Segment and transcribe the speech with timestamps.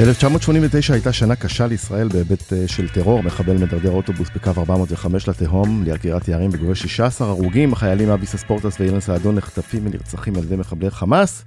[0.00, 5.82] ב-1989 הייתה שנה קשה לישראל בהיבט אה, של טרור, מחבל מדרדר אוטובוס בקו 405 לתהום,
[5.84, 10.56] ליד קריית יערים וגורש 16 הרוגים, החיילים אביסה ספורטס ואילן סעדון נחטפים ונרצחים על ידי
[10.56, 11.44] מחבלי חמאס.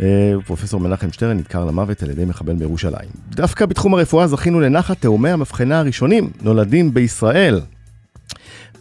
[0.00, 3.10] אה, פרופסור מנחם שטרן נדקר למוות על ידי מחבל בירושלים.
[3.28, 7.60] דווקא בתחום הרפואה זכינו לנחת תאומי המבחנה הראשונים, נולדים בישראל.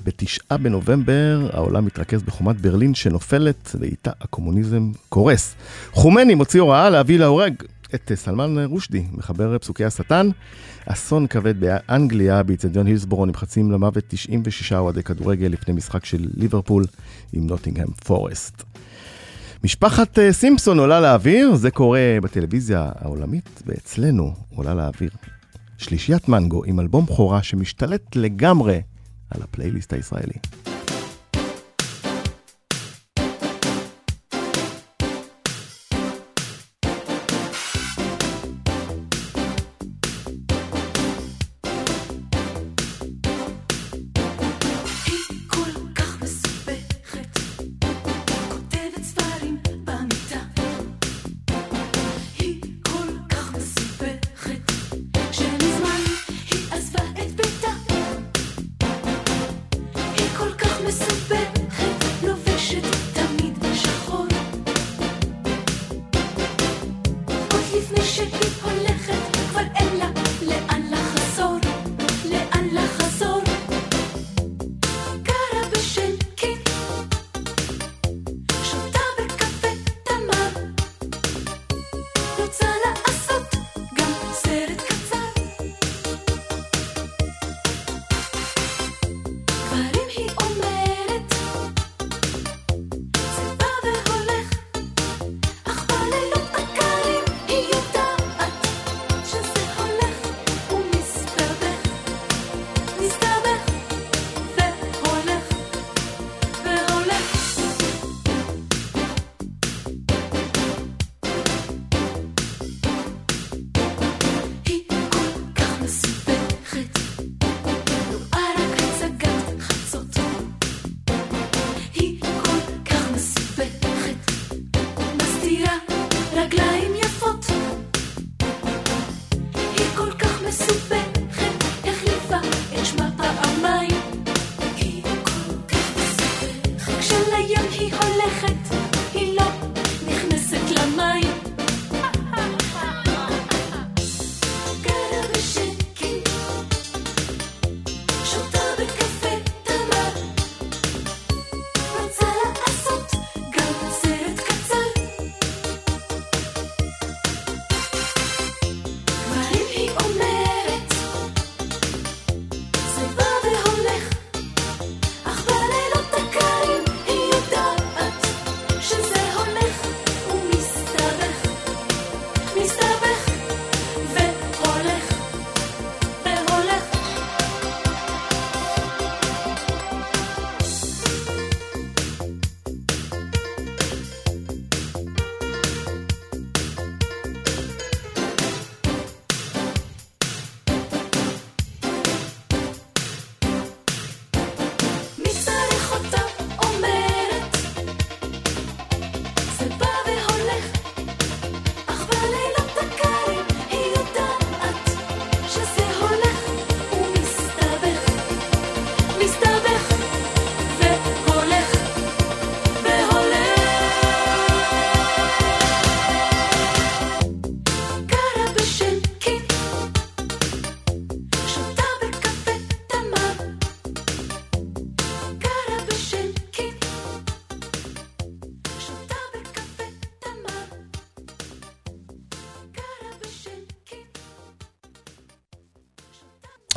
[0.04, 5.56] בתשעה בנובמבר העולם מתרכז בחומת ברלין שנופלת ואיתה הקומוניזם קורס.
[5.92, 7.54] חומני מוציא הוראה להביא להורג
[7.96, 10.30] את סלמן רושדי, מחבר פסוקי השטן.
[10.86, 16.86] אסון כבד באנגליה, באיצטדיון הילסבורו נמחצים למוות 96 אוהדי כדורגל לפני משחק של ליברפול
[17.34, 18.64] עם נוטינגהם פורסט.
[19.64, 25.10] משפחת אה, סימפסון עולה לאוויר, זה קורה בטלוויזיה העולמית, ואצלנו עולה לאוויר
[25.78, 28.82] שלישיית מנגו עם אלבום בכורה שמשתלט לגמרי
[29.30, 30.71] על הפלייליסט הישראלי.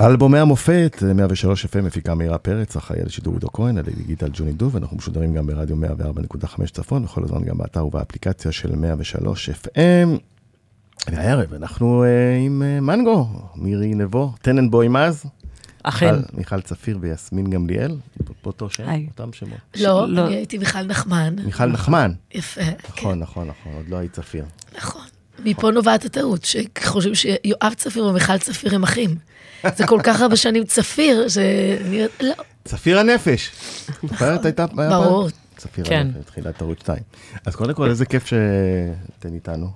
[0.06, 4.52] אלבומי המופת, 103 FM מפיקה מאירה פרץ, אחראי על שידור עידו כהן, על דיגיטל ג'וני
[4.52, 10.18] דוב, אנחנו משודרים גם ברדיו 104.5 צפון, וכל הזמן גם באתר ובאפליקציה של 103 FM.
[11.12, 12.06] והערב אנחנו uh,
[12.46, 15.24] עם uh, מנגו, מירי נבו, טננבוי מאז.
[15.82, 16.14] אכן.
[16.14, 17.96] מיכל- מיכל צפיר ויסמין גמליאל,
[18.44, 19.06] באותו שם, היי.
[19.10, 19.58] אותם שמות.
[19.80, 20.26] לא, לא.
[20.26, 21.34] אני הייתי מיכל נחמן.
[21.44, 22.12] מיכל נחמן.
[22.34, 24.44] יפה, כן, נכון, נכון, נכון, עוד לא היית צפיר.
[24.78, 25.02] נכון.
[25.44, 29.16] מפה נובעת הטעות, שחושבים שיואב צפיר ומיכל צפיר הם אחים.
[29.76, 32.02] זה כל כך הרבה שנים צפיר, שאני...
[32.20, 32.34] לא,
[32.64, 33.50] צפיר הנפש.
[34.76, 34.90] פעם?
[34.90, 35.28] ברור.
[35.56, 36.08] צפיר כן.
[36.14, 36.98] הנפש, תחילת ערוץ 2.
[37.46, 39.70] אז קודם כל, איזה כיף שאתן איתנו.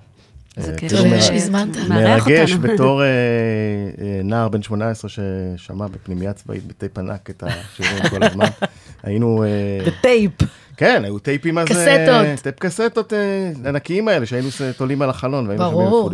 [0.57, 0.91] איזה אה, כיף.
[0.91, 1.77] כאילו שהזמנת.
[1.89, 2.53] מרגש.
[2.63, 8.45] בתור אה, אה, נער בן 18 ששמע בפנימייה צבאית בטייפ ענק את השירים כל הזמן.
[9.03, 9.43] היינו...
[9.87, 10.31] בטייפ.
[10.79, 11.67] כן, היו טייפים אז...
[11.67, 11.85] קסטות.
[11.85, 16.11] אה, טייפ קסטות אה, ענקיים האלה, שהיינו תולים על החלון ברור.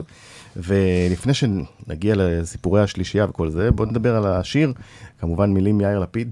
[0.56, 4.74] ולפני שנגיע לסיפורי השלישייה וכל זה, בואו נדבר על השיר.
[5.20, 6.32] כמובן מילים יאיר לפיד,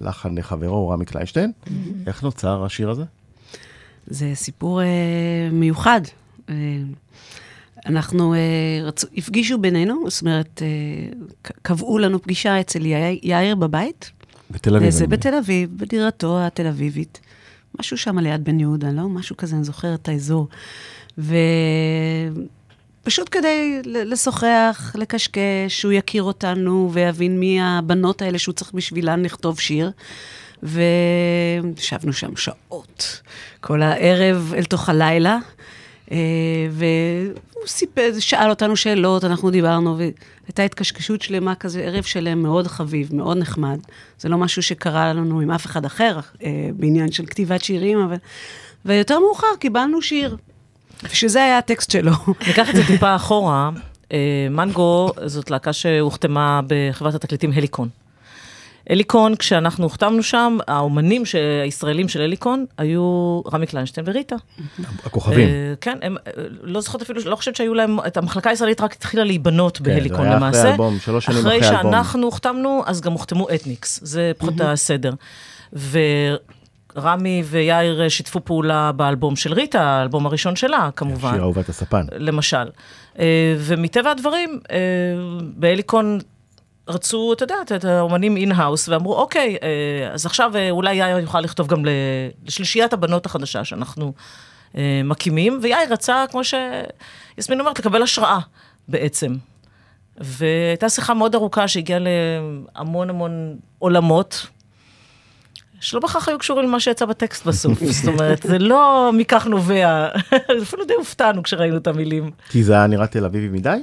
[0.00, 1.52] לחן חברו רמי קליינשטיין.
[2.06, 3.04] איך נוצר השיר הזה?
[4.06, 4.86] זה סיפור אה,
[5.52, 6.00] מיוחד.
[6.48, 6.54] אה,
[7.86, 8.38] אנחנו, אה,
[8.82, 12.86] רצו, הפגישו בינינו, זאת אומרת, אה, קבעו לנו פגישה אצל
[13.22, 14.10] יאיר, בבית.
[14.50, 14.90] בתל אביב.
[14.90, 15.18] זה אני מבין.
[15.18, 17.20] בתל אביב, בדירתו התל אביבית.
[17.80, 19.08] משהו שם ליד בן יהודה, לא?
[19.08, 20.48] משהו כזה, אני זוכרת את האזור.
[23.02, 29.60] ופשוט כדי לשוחח, לקשקש, שהוא יכיר אותנו ויבין מי הבנות האלה שהוא צריך בשבילן לכתוב
[29.60, 29.90] שיר.
[30.62, 33.20] וישבנו שם שעות,
[33.60, 35.38] כל הערב אל תוך הלילה.
[36.10, 36.16] אה,
[36.70, 43.14] והוא סיפר, שאל אותנו שאלות, אנחנו דיברנו, והייתה התקשקשות שלמה כזה, ערב שלם מאוד חביב,
[43.14, 43.78] מאוד נחמד.
[44.18, 48.16] זה לא משהו שקרה לנו עם אף אחד אחר, אה, בעניין של כתיבת שירים, אבל...
[48.84, 50.36] ויותר מאוחר קיבלנו שיר,
[51.12, 52.12] שזה היה הטקסט שלו.
[52.46, 53.70] ניקח את זה טיפה אחורה.
[54.12, 57.88] אה, מנגו זאת להקה שהוחתמה בחברת התקליטים הליקון.
[58.90, 61.22] הליקון, כשאנחנו הוחתמנו שם, האומנים
[61.62, 64.36] הישראלים של הליקון היו רמי קליינשטיין וריטה.
[65.04, 65.48] הכוכבים.
[65.48, 66.32] אה, כן, הם, אה,
[66.62, 70.16] לא זוכרת אפילו, לא חושבת שהיו להם, את המחלקה הישראלית רק התחילה להיבנות כן, בהליקון
[70.16, 70.68] זה היה אחרי למעשה.
[70.68, 71.92] האלבום, שלוש שנים אחרי אחרי האלבום.
[71.92, 75.12] שאנחנו הוחתמנו, אז גם הוחתמו אתניקס, זה פחות הסדר.
[76.96, 81.32] ורמי ויאיר שיתפו פעולה באלבום של ריטה, האלבום הראשון שלה, כמובן.
[81.32, 82.06] שיר אהובת הספן.
[82.18, 82.64] למשל.
[83.18, 84.76] אה, ומטבע הדברים, אה,
[85.56, 86.18] בהליקון
[86.88, 91.40] רצו, אתה יודע, את האומנים in-house, ואמרו, אוקיי, אה, אז עכשיו אה, אולי יאיר יוכל
[91.40, 91.82] לכתוב גם
[92.44, 94.12] לשלישיית הבנות החדשה שאנחנו
[94.76, 98.38] אה, מקימים, ויאיר רצה, כמו שיסמין אומרת, לקבל השראה
[98.88, 99.34] בעצם.
[100.18, 104.46] והייתה שיחה מאוד ארוכה שהגיעה להמון המון עולמות.
[105.80, 110.08] שלא בהכרח היו קשורים למה שיצא בטקסט בסוף, זאת אומרת, זה לא מכך נובע,
[110.62, 112.30] אפילו די הופתענו כשראינו את המילים.
[112.48, 113.78] כי זה היה נראה תל אביבי מדי?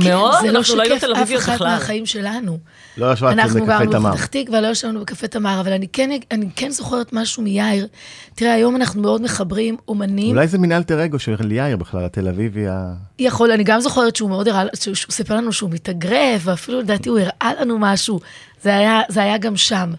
[0.00, 1.68] מאוד, זה לא אנחנו לא שיקף אף אחד בכלל.
[1.68, 2.58] מהחיים שלנו.
[2.96, 4.10] לא ישבתם אנחנו בקפה גרנו תמר.
[4.10, 7.86] בפתח תקווה, לא ישבנו בקפה תמר, אבל אני כן, אני כן זוכרת משהו מיאיר.
[8.34, 10.30] תראה, היום אנחנו מאוד מחברים אומנים.
[10.30, 12.92] אולי זה מין אלטר אגו של יאיר בכלל, התל אביבי ה...
[13.18, 17.08] יכול, אני גם זוכרת שהוא מאוד הראה, שהוא, שהוא סיפר לנו שהוא מתאגרף, ואפילו לדעתי
[17.08, 18.20] הוא הראה לנו משהו.
[18.62, 19.92] זה היה, זה היה גם שם.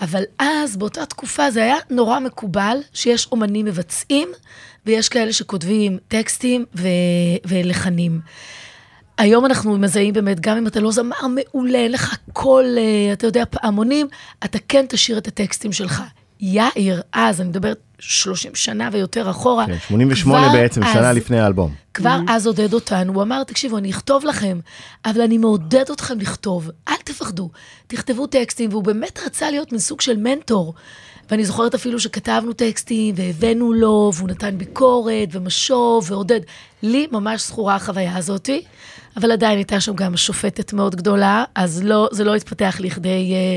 [0.00, 4.28] אבל אז, באותה תקופה, זה היה נורא מקובל שיש אומנים מבצעים,
[4.86, 6.88] ויש כאלה שכותבים טקסטים ו-
[7.46, 8.20] ולחנים.
[9.18, 13.26] היום אנחנו מזהים באמת, גם אם אתה לא זמר מעולה, אין לך קול, אה, אתה
[13.26, 14.06] יודע, פעמונים,
[14.44, 16.02] אתה כן תשאיר את הטקסטים שלך.
[16.40, 19.66] יאיר, אז, אני מדברת 30 שנה ויותר אחורה.
[19.66, 21.74] כן, 88 כבר בעצם, שנה אז- לפני האלבום.
[21.94, 24.60] כבר אז עודד אותנו, הוא אמר, תקשיבו, אני אכתוב לכם,
[25.04, 27.50] אבל אני מעודד אתכם לכתוב, אל תפחדו,
[27.86, 30.74] תכתבו טקסטים, והוא באמת רצה להיות מין סוג של מנטור.
[31.30, 36.40] ואני זוכרת אפילו שכתבנו טקסטים, והבאנו לו, והוא נתן ביקורת, ומשוב, ועודד.
[36.82, 38.62] לי ממש זכורה החוויה הזאתי,
[39.16, 43.56] אבל עדיין הייתה שם גם שופטת מאוד גדולה, אז לא, זה לא התפתח לכדי אה,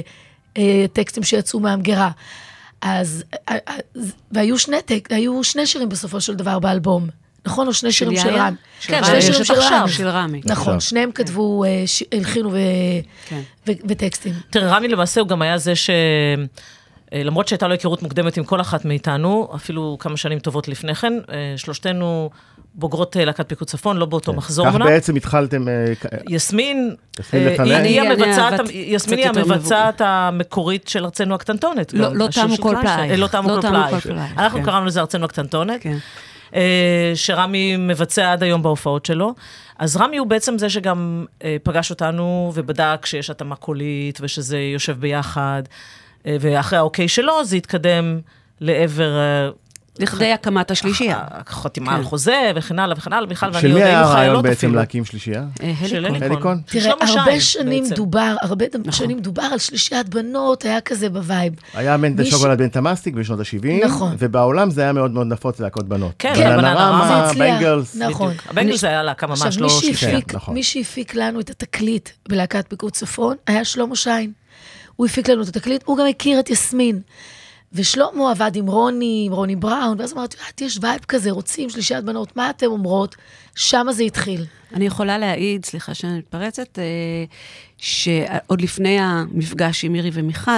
[0.58, 2.12] אה, טקסטים שיצאו מהמגירה.
[2.82, 3.76] אז, אה, אה,
[4.32, 7.08] והיו שני, טק, היו שני שירים בסופו של דבר באלבום.
[7.46, 7.68] נכון?
[7.68, 8.30] או שני שירים של?
[8.30, 8.56] רם.
[8.82, 9.22] כן, שני.
[9.22, 9.54] שירים של.
[9.54, 9.88] רם.
[9.88, 10.42] של רמי.
[10.46, 10.90] נכון, עכשיו.
[10.90, 12.58] שניהם כתבו, אה, הלחינו ו-
[13.28, 13.42] כן.
[13.68, 14.34] ו- וטקסטים.
[14.50, 15.90] תראה, רמי למעשה הוא גם היה זה ש...
[17.14, 21.14] למרות שהייתה לו היכרות מוקדמת עם כל אחת מאיתנו, אפילו כמה שנים טובות לפני כן,
[21.32, 22.30] אה, שלושתנו
[22.76, 24.76] בוגרות אה, להקת פיקוד צפון, לא באותו מחזור כך.
[24.76, 25.68] בעצם התחלתם...
[25.68, 25.74] אה,
[26.30, 27.82] יסמין, יסמין אה?
[27.82, 28.02] היא-
[29.38, 31.94] המבצעת, המקורית של ארצנו הקטנטונת.
[31.94, 32.76] לא- לא תמו כל.
[32.82, 33.10] פלאי.
[33.12, 34.16] אה, לא תמו לא כל פלאי.
[34.38, 34.66] אנחנו כן.
[34.66, 35.82] קראנו לזה ארצנו הקטנטונת.
[35.82, 35.98] כן.
[36.56, 39.34] אה, שרמי מבצע עד היום בהופעות שלו.
[39.80, 45.00] אז רמי הוא בעצם זה שגם אה, פגש אותנו ובדק שיש התאמה קולית ושזה יושב
[45.00, 48.20] ביחד, אה, ואחרי האוקיי שלו זה התקדם
[48.62, 49.50] לעבר אה,
[50.00, 51.20] לכדי הקמת השלישייה.
[51.30, 51.98] החתימה כן.
[51.98, 54.44] על חוזה וכן הלאה וכן הלאה, מיכל ואני של עוד מי היה היינו הרעיון חיילות
[54.44, 54.76] בעצם אפילו.
[54.76, 55.44] להקים שלישייה?
[55.64, 56.62] אה, של הליקון.
[56.68, 57.84] של תראה, הרבה שנים.
[57.96, 58.92] דובר, הרבה נכון.
[58.92, 61.54] שנים דובר על שלישיית בנות, היה כזה ב vibe.
[61.74, 64.16] היה מנדל שוקולד מנטה מסטיק בשנות ה-70, נכון.
[64.20, 66.12] ובעולם זה היה מאוד מאוד נפוץ להקות בנות.
[66.20, 67.56] כן, כן, זה הצליח.
[67.56, 67.96] בנגלס.
[67.96, 68.34] נכון.
[68.50, 70.22] הבנגלס היה להקה ממש לא שלישייה.
[70.22, 70.54] כן, נכון.
[70.54, 74.41] מי שהפיק לנו את התקליט בלהקת פיקוד צפון היה שלמה שיין.
[75.02, 77.02] הוא הפיק לנו את התקליט, הוא גם הכיר את יסמין.
[77.74, 82.06] ושלמה עבד עם רוני, עם רוני בראון, ואז אמרתי, את יש vibe כזה, רוצים שלישיית
[82.06, 83.16] בנות, מה אתם אומרות?
[83.56, 84.46] שמה זה התחיל.
[84.74, 86.84] אני יכולה להעיד, סליחה שאני מתפרצת, אה,
[87.78, 90.52] שעוד לפני המפגש עם מירי ומיכל,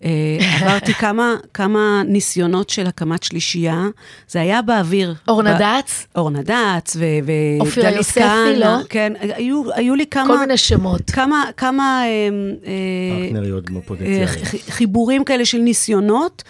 [0.00, 3.86] עברתי כמה, כמה ניסיונות של הקמת שלישייה.
[4.28, 5.14] זה היה באוויר.
[5.28, 6.06] אורנה ב- דץ?
[6.16, 8.20] אורנה דץ ו- אופירה יוספי.
[8.56, 8.76] לא?
[8.88, 10.26] כן, היו, היו לי כמה...
[10.26, 11.10] כל מיני שמות.
[11.10, 12.28] כמה, כמה אה,
[12.66, 14.30] אה, פרטנריות אה, פוטנציאליות.
[14.70, 16.42] חיבורים כאלה של ניסיונות.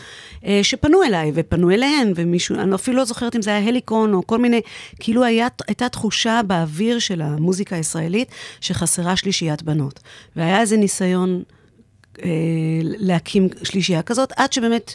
[0.45, 4.27] אה, שפנו אליי, ופנו אליהן, ומישהו, אני אפילו לא זוכרת אם זה היה הליקון, או
[4.27, 4.61] כל מיני,
[5.01, 8.29] כאילו היה, הייתה תחושה באוויר של המוזיקה הישראלית,
[8.61, 10.01] שחסרה שלישיית בנות.
[10.37, 11.58] והיה איזה ניסיון אה,
[12.99, 14.95] להקים שלישייה כזאת, עד שבאמת,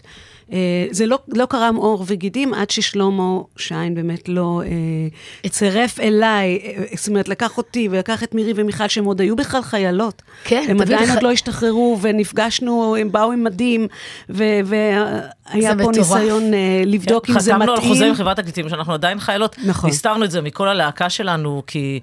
[0.54, 0.58] אה,
[0.92, 3.24] זה לא, לא קרם עור וגידים, עד ששלמה
[3.58, 4.62] שיין באמת לא
[5.44, 9.36] אה, צירף אליי, אה, זאת אומרת, לקח אותי ולקח את מירי ומיכל, שהם עוד היו
[9.36, 10.22] בכלל חיילות.
[10.44, 13.88] כן, הם עדיין לך- עוד לא השתחררו, ונפגשנו, הם באו עם מדים,
[14.30, 15.12] ו- והיה
[15.70, 15.98] פה מטורף.
[15.98, 17.62] ניסיון אה, לבדוק אם זה מתאים.
[17.70, 19.56] חתמנו על חוזה עם חברת תקליטים שאנחנו עדיין חיילות.
[19.66, 19.90] נכון.
[19.90, 22.00] הסתרנו את זה מכל הלהקה שלנו, כי...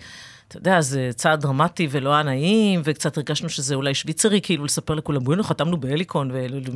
[0.50, 4.94] אתה יודע, זה צעד דרמטי ולא היה נעים, וקצת הרגשנו שזה אולי שוויצרי, כאילו לספר
[4.94, 6.30] לכולם, בואי, חתמנו בהליקון,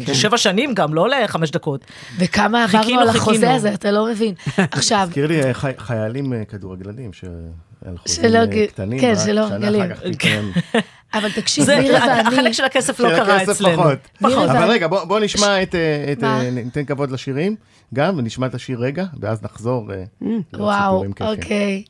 [0.07, 1.85] ושבע שנים גם, לא לחמש דקות.
[2.19, 3.53] וכמה עברנו חיכינו, על החוזה חיכינו.
[3.57, 4.35] הזה, אתה לא מבין.
[4.73, 9.83] עכשיו, הזכיר לי אה, חי- חיילים אה, כדורגלנים, חוזים שלא אה, קטנים, כן, שלא גלים.
[9.95, 10.53] פתאום
[11.15, 12.21] אבל תקשיב, זה, מירי ואני...
[12.21, 13.83] החלק של הכסף לא של קרה הכסף אצלנו.
[13.83, 15.75] אבל ואני- רגע, בוא בוא נשמע את,
[16.53, 17.57] ניתן כבוד לשירים
[17.95, 21.33] גם, ונשמע את השיר רגע, ואז נחזור אה, לעוד וואו, סיפורים כיפים.
[21.33, 21.85] אוקיי.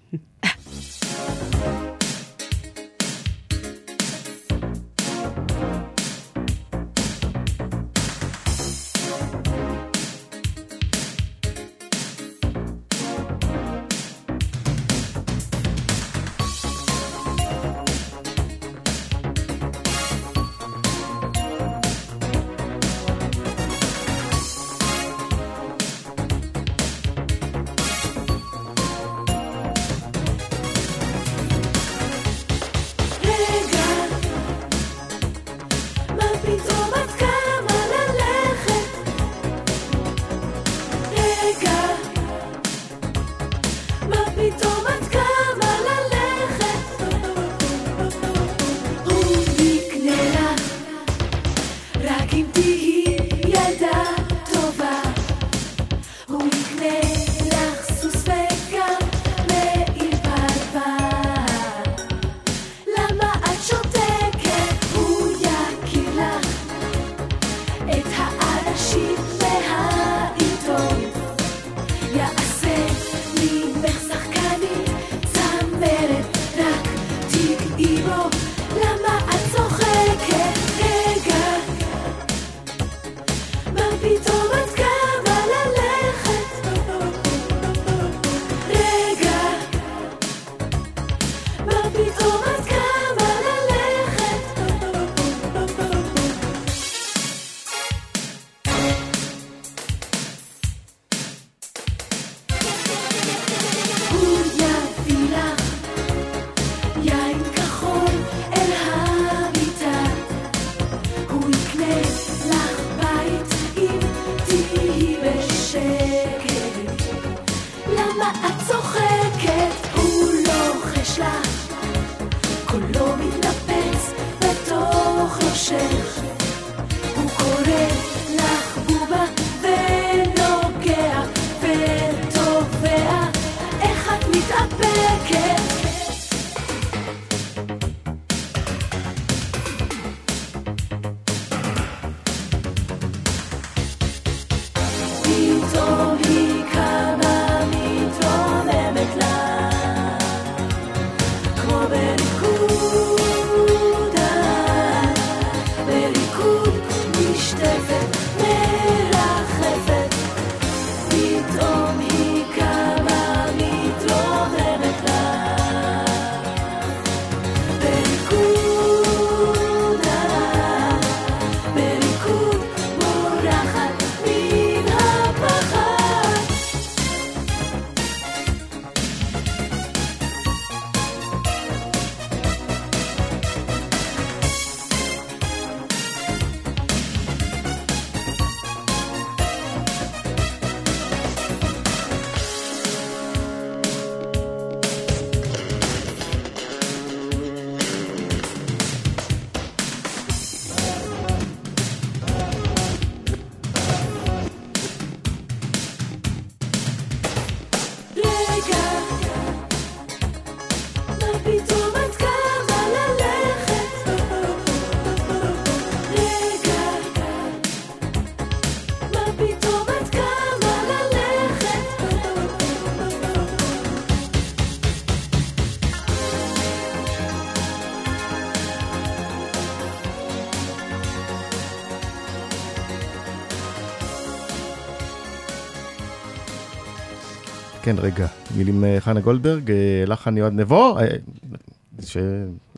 [237.84, 238.26] כן, רגע,
[238.56, 239.76] מילים אה, חנה גולדברג, אה,
[240.06, 241.06] לחן יועד נבו, אה,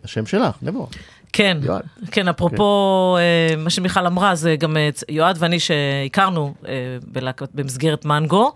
[0.04, 0.88] השם שלך, נבו.
[1.32, 1.82] כן, יועד.
[2.10, 4.76] כן, אפרופו אה, מה שמיכל אמרה, זה גם
[5.08, 6.54] יועד ואני שהכרנו
[7.54, 8.52] במסגרת מנגו.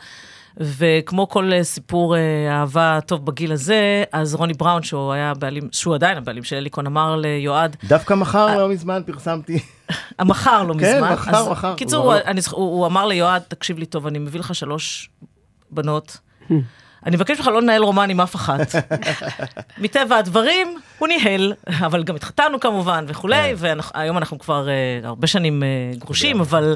[0.57, 5.95] וכמו כל סיפור אה, אהבה טוב בגיל הזה, אז רוני בראון, שהוא היה הבעלים, שהוא
[5.95, 9.59] עדיין הבעלים של אליקון, אמר ליועד, דווקא מחר לא מזמן פרסמתי.
[10.19, 11.12] המחר לא כן, מזמן.
[11.12, 11.75] מחר, אז, מחר.
[11.75, 15.11] קיצור, הוא הוא, הוא, הוא אמר ליועד, תקשיב לי טוב, אני מביא לך שלוש
[15.71, 16.19] בנות.
[17.07, 18.75] אני מבקש ממך לא לנהל רומן עם אף אחת.
[19.83, 25.62] מטבע הדברים, הוא ניהל, אבל גם התחתנו כמובן וכולי, והיום אנחנו כבר אה, הרבה שנים
[25.62, 26.75] אה, גרושים, אבל...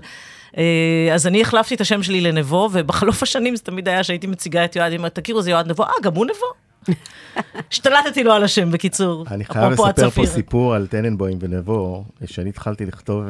[0.57, 4.65] אה, אז אני החלפתי את השם שלי לנבו, ובחלוף השנים זה תמיד היה שהייתי מציגה
[4.65, 6.95] את יועד, אומרת, תכירו, זה יועד נבו, אה, גם הוא נבו?
[7.71, 9.25] השתלטתי לו על השם, בקיצור.
[9.31, 10.27] אני חייב לספר פה.
[10.27, 13.25] סיפור על טננבוים ונבו, כשאני התחלתי לכתוב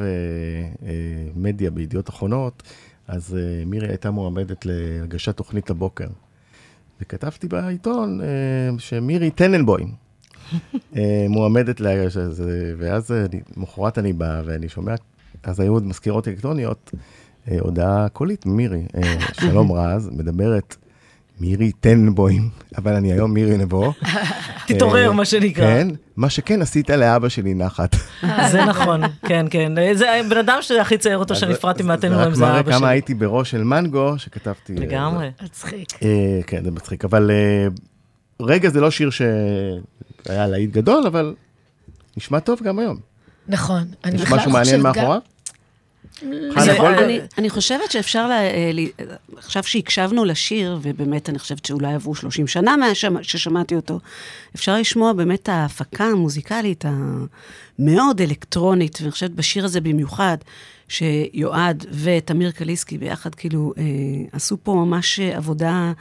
[1.35, 2.63] מדיה בידיעות אחרונות,
[3.07, 6.07] אז מירי הייתה מועמדת להגשת תוכנית הבוקר.
[7.01, 8.25] וכתבתי בעיתון אה,
[8.77, 9.91] שמירי טננבוים
[10.95, 13.11] אה, מועמדת להגשת, זה, ואז
[13.57, 14.95] למחרת אני בא ואני שומע,
[15.43, 16.91] אז היו עוד מזכירות אלקטרוניות,
[17.51, 20.75] אה, הודעה קולית ממירי, אה, שלום רז, מדברת
[21.39, 23.93] מירי טננבוים, אבל אני היום מירי נבו.
[24.67, 25.65] תתעורר, אה, מה שנקרא.
[25.65, 25.87] כן,
[26.17, 27.95] מה שכן עשית לאבא שלי נחת.
[28.51, 29.71] זה נכון, כן, כן.
[29.93, 32.87] זה הבן אדם שהכי צייר אותו שנפרדתי מהטנורים, זה רק מראה אבא כמה שלי.
[32.87, 34.73] הייתי בראש של מנגו, שכתבתי...
[34.73, 35.29] אה, לגמרי.
[35.43, 36.03] מצחיק.
[36.03, 37.31] אה, כן, זה מצחיק, אבל
[38.41, 41.35] רגע זה לא שיר שהיה להיט גדול, אבל
[42.17, 42.97] נשמע טוב גם היום.
[43.47, 43.83] נכון.
[44.03, 45.19] אני יש משהו מעניין מאחוריו?
[47.37, 48.71] אני, חושבת שאפשר, אה,
[49.37, 53.99] עכשיו שהקשבנו לשיר, ובאמת אני חושבת שאולי עברו 30 שנה מאז שמ- ששמעתי אותו,
[54.55, 60.37] אפשר לשמוע באמת ההפקה המוזיקלית המאוד אלקטרונית, ואני חושבת בשיר הזה במיוחד,
[60.87, 63.83] שיועד ותמיר קליסקי ביחד כאילו אה,
[64.31, 65.91] עשו פה ממש עבודה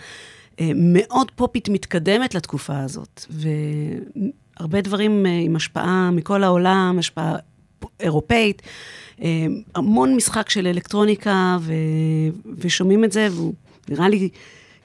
[0.60, 3.24] אה, מאוד פופית מתקדמת לתקופה הזאת,
[4.58, 7.36] והרבה דברים עם השפעה מכל העולם, השפעה
[8.00, 8.62] אירופאית.
[9.22, 11.72] אה, המון משחק של אלקטרוניקה, ו...
[12.58, 13.28] ושומעים את זה,
[13.88, 14.28] ונראה לי,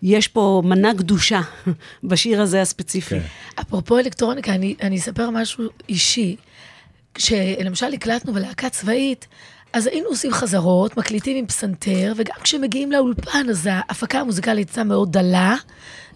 [0.01, 1.41] יש פה מנה גדושה
[2.03, 3.19] בשיר הזה הספציפי.
[3.19, 3.25] כן.
[3.61, 6.35] אפרופו אלקטרוניקה, אני, אני אספר משהו אישי.
[7.13, 9.27] כשלמשל הקלטנו בלהקה צבאית,
[9.73, 15.11] אז היינו עושים חזרות, מקליטים עם פסנתר, וגם כשמגיעים לאולפן, אז ההפקה המוזיקלית הייתה מאוד
[15.11, 15.55] דלה,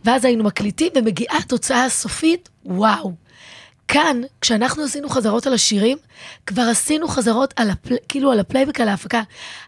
[0.06, 3.14] ואז היינו מקליטים, ומגיעה התוצאה הסופית, וואו.
[3.88, 5.98] כאן, כשאנחנו עשינו חזרות על השירים,
[6.46, 7.96] כבר עשינו חזרות על הפל...
[8.10, 9.22] כאילו על הפלייבק, על ההפקה.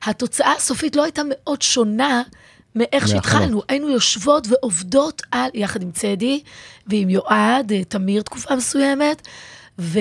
[0.03, 2.23] התוצאה הסופית לא הייתה מאוד שונה
[2.75, 3.23] מאיך מההכנות.
[3.23, 3.61] שהתחלנו.
[3.67, 6.43] היינו יושבות ועובדות על, יחד עם צדי
[6.87, 9.27] ועם יועד, אה, תמיר תקופה מסוימת,
[9.79, 9.99] ו...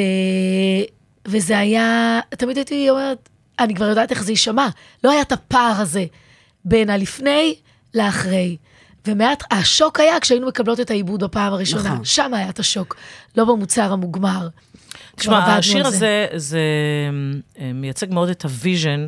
[1.27, 4.69] וזה היה, תמיד הייתי אומרת, אני כבר יודעת איך זה יישמע.
[5.05, 6.05] לא היה את הפער הזה
[6.65, 7.55] בין הלפני
[7.95, 8.57] לאחרי.
[9.07, 11.93] ומעט, השוק היה כשהיינו מקבלות את העיבוד בפעם הראשונה.
[11.93, 12.05] נכון.
[12.05, 12.97] שם היה את השוק,
[13.37, 14.49] לא במוצר המוגמר.
[15.17, 15.87] תשמע, השיר.
[15.87, 16.61] הזה, זה
[17.59, 19.07] אה, מייצג מאוד את ה vision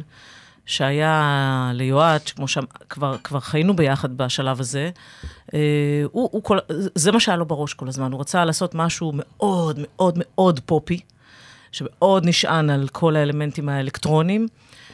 [0.66, 4.90] שהיה ליועד, שכמו שכבר כבר חיינו ביחד בשלב הזה.
[5.54, 5.58] אה,
[6.12, 6.58] הוא, הוא כל,
[6.94, 11.00] זה מה שהיה לו בראש כל הזמן, הוא רצה לעשות משהו מאוד מאוד מאוד פופי,
[11.72, 14.46] שמאוד נשען על כל האלמנטים האלקטרוניים.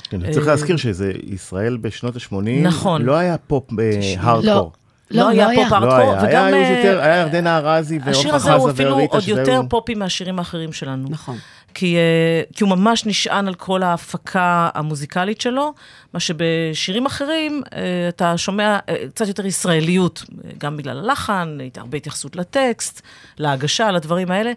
[0.03, 3.03] כן, צריך להזכיר שזה ישראל בשנות ה-80, נכון.
[3.03, 4.43] לא היה פופ בהארדקור.
[4.45, 4.71] לא,
[5.13, 6.55] לא היה פופ לא הארדקור, היה, היה וגם...
[6.55, 9.69] אה, יותר, היה ירדנה ארזי השיר ועופרה הזה הוא חזה אפילו וריטה, עוד יותר היו-
[9.69, 11.09] פופי מהשירים האחרים שלנו.
[11.11, 11.39] נכון.
[11.75, 15.75] כי, אה, כי הוא ממש נשען על כל ההפקה המוזיקלית שלו,
[16.15, 18.79] מה שבשירים אחרים אה, אתה שומע
[19.15, 20.25] קצת יותר ישראליות,
[20.59, 23.03] גם בגלל הלחן, הרבה התייחסות לטקסט,
[23.39, 24.53] להגשה, לדברים האלה.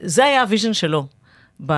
[0.00, 1.06] זה היה ה vision שלו.
[1.66, 1.72] ב...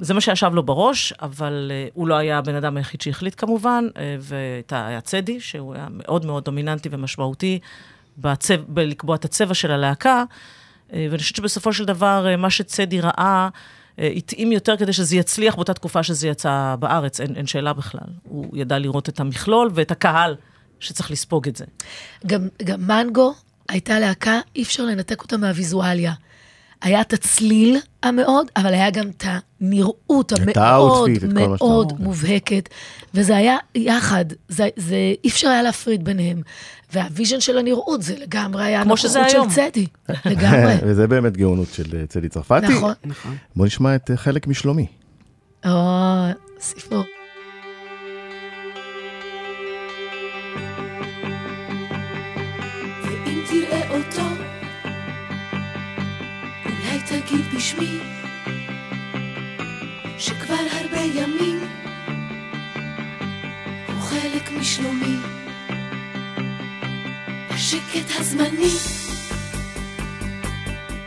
[0.00, 3.84] זה מה שישב לו בראש, אבל אה, הוא לא היה הבן אדם היחיד שהחליט כמובן,
[3.94, 3.98] אה,
[4.70, 7.58] והיה צדי, שהוא היה מאוד מאוד דומיננטי ומשמעותי
[8.18, 8.54] בצב...
[8.68, 10.24] בלקבוע את הצבע של הלהקה,
[10.88, 13.48] uh, ואני חושבת שבסופו של דבר, uh, מה שצדי ראה,
[13.96, 18.08] uh, התאים יותר כדי שזה יצליח באותה תקופה שזה יצא בארץ, אין, אין שאלה בכלל.
[18.22, 20.36] הוא ידע לראות את המכלול ואת הקהל
[20.80, 21.64] שצריך לספוג את זה.
[22.26, 23.34] גם, גם מנגו
[23.68, 26.12] הייתה להקה, אי אפשר לנתק אותה מהוויזואליה.
[26.82, 31.10] היה את הצליל המאוד, אבל היה גם את הנראות המאוד
[31.60, 31.92] מאוד.
[31.98, 32.68] מובהקת.
[33.14, 36.42] וזה היה יחד, זה, זה, אי אפשר היה להפריד ביניהם.
[36.92, 39.50] והוויז'ן של הנראות זה לגמרי היה הנוכחות היום.
[39.50, 39.86] של צדי,
[40.24, 40.74] לגמרי.
[40.86, 42.66] וזה באמת גאונות של אה, צדי צרפתי.
[42.66, 42.94] נכון.
[43.04, 43.36] נכון.
[43.56, 44.86] בוא נשמע את אה, חלק משלומי.
[45.64, 45.70] או,
[46.60, 47.02] סיפור.
[53.04, 53.89] ואם תראה
[57.10, 57.98] תגיד בשמי,
[60.18, 61.60] שכבר הרבה ימים
[63.86, 65.16] הוא חלק משלומי.
[67.54, 68.74] בשקט הזמני,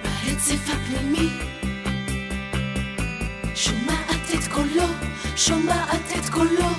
[0.04, 1.30] ברצף הפנימי.
[3.56, 4.88] שומעת את קולו,
[5.36, 6.70] שומעת את קולו,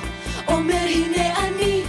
[0.49, 1.83] אומר הנה אני,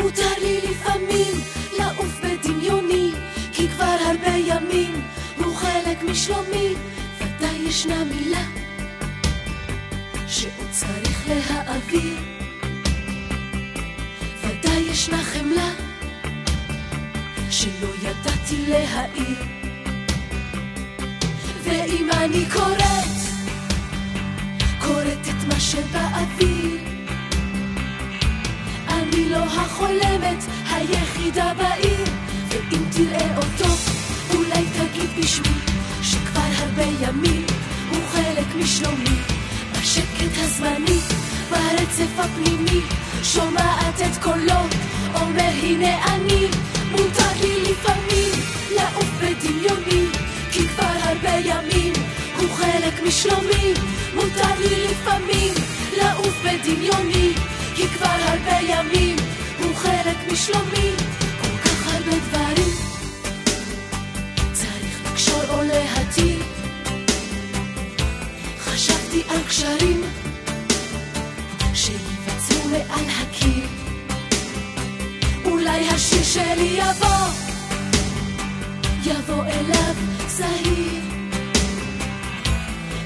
[0.00, 1.32] מותר לי לפעמים
[1.78, 3.12] לעוף בדמיוני,
[3.52, 5.02] כי כבר הרבה ימים
[5.38, 6.61] הוא חלק משלומי,
[7.72, 8.44] ישנה מילה
[10.26, 12.18] שעוד צריך להעביר,
[14.42, 15.70] ודאי ישנה חמלה
[17.50, 19.42] שלא ידעתי להעיר,
[21.64, 23.18] ואם אני קוראת
[24.80, 26.80] קוראת את מה שבאוויר.
[28.88, 32.04] אני לא החולמת היחידה בעיר,
[32.48, 33.74] ואם תראה אותו,
[34.34, 35.58] אולי תגיד בשמי,
[36.02, 37.61] שכבר הרבה ימים
[38.56, 39.16] משלומי.
[39.72, 40.98] בשקט הזמני,
[41.50, 42.80] ברצף הפנימי,
[43.22, 44.62] שומעת את קולו,
[45.14, 46.46] אומר הנה אני,
[46.90, 48.32] מותר לי לפעמים
[48.76, 50.06] לעוף בדמיוני,
[50.52, 51.92] כי כבר הרבה ימים
[52.38, 53.74] הוא חלק משלומי,
[54.14, 55.54] מותר לי לפעמים
[55.96, 57.32] לעוף בדמיוני,
[57.74, 59.16] כי כבר הרבה ימים
[59.62, 60.90] הוא חלק משלומי,
[69.12, 70.02] חשבתי על קשרים
[71.74, 73.66] שיבצעו מעל הקיר.
[75.44, 77.26] אולי השיר שלי יבוא,
[79.04, 79.94] יבוא אליו
[80.28, 81.02] זהיר.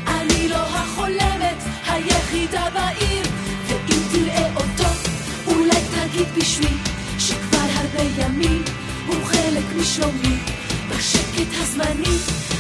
[0.07, 3.27] אני לא החולמת היחידה בעיר,
[3.67, 4.89] ואם תראה אותו,
[5.47, 6.77] אולי תגיד בשמי,
[7.19, 8.63] שכבר הרבה ימים
[9.07, 10.37] הוא חלק משלומי.
[10.89, 12.17] בשקט הזמני,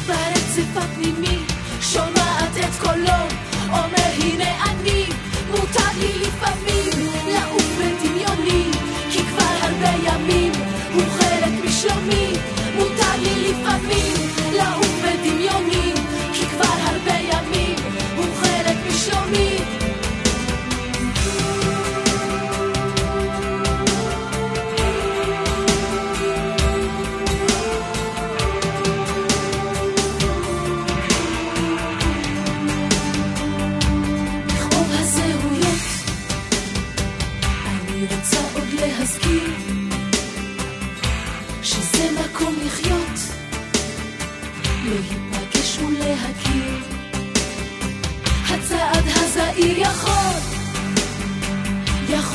[0.06, 1.38] ברצף הפנימי,
[1.80, 3.22] שומעת את קולו,
[3.68, 5.06] אומר הנה אני,
[5.50, 8.70] מותר לי לפעמים לעוף בדמיוני,
[9.10, 10.52] כי כבר הרבה ימים
[10.94, 12.32] הוא חלק משלומי,
[12.76, 13.85] מותר לי לפעמים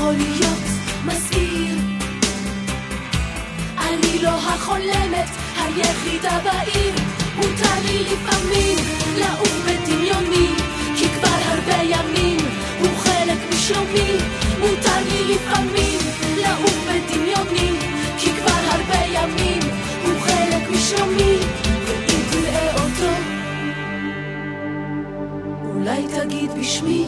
[0.01, 0.63] יכול להיות
[1.05, 1.75] מזהיר.
[3.77, 6.95] אני לא החולמת היחידה בעיר,
[7.35, 8.77] מותר לי לפעמים
[9.17, 10.47] לעוף בדמיוני,
[10.97, 12.37] כי כבר הרבה ימים
[12.79, 14.11] הוא חלק משלומי,
[14.59, 15.99] מותר לי לפעמים
[16.37, 17.71] לעוף בדמיוני,
[18.17, 19.59] כי כבר הרבה ימים
[20.05, 21.37] הוא חלק משלומי,
[21.85, 23.11] ואם תראה אותו,
[25.65, 27.05] אולי תגיד בשמי,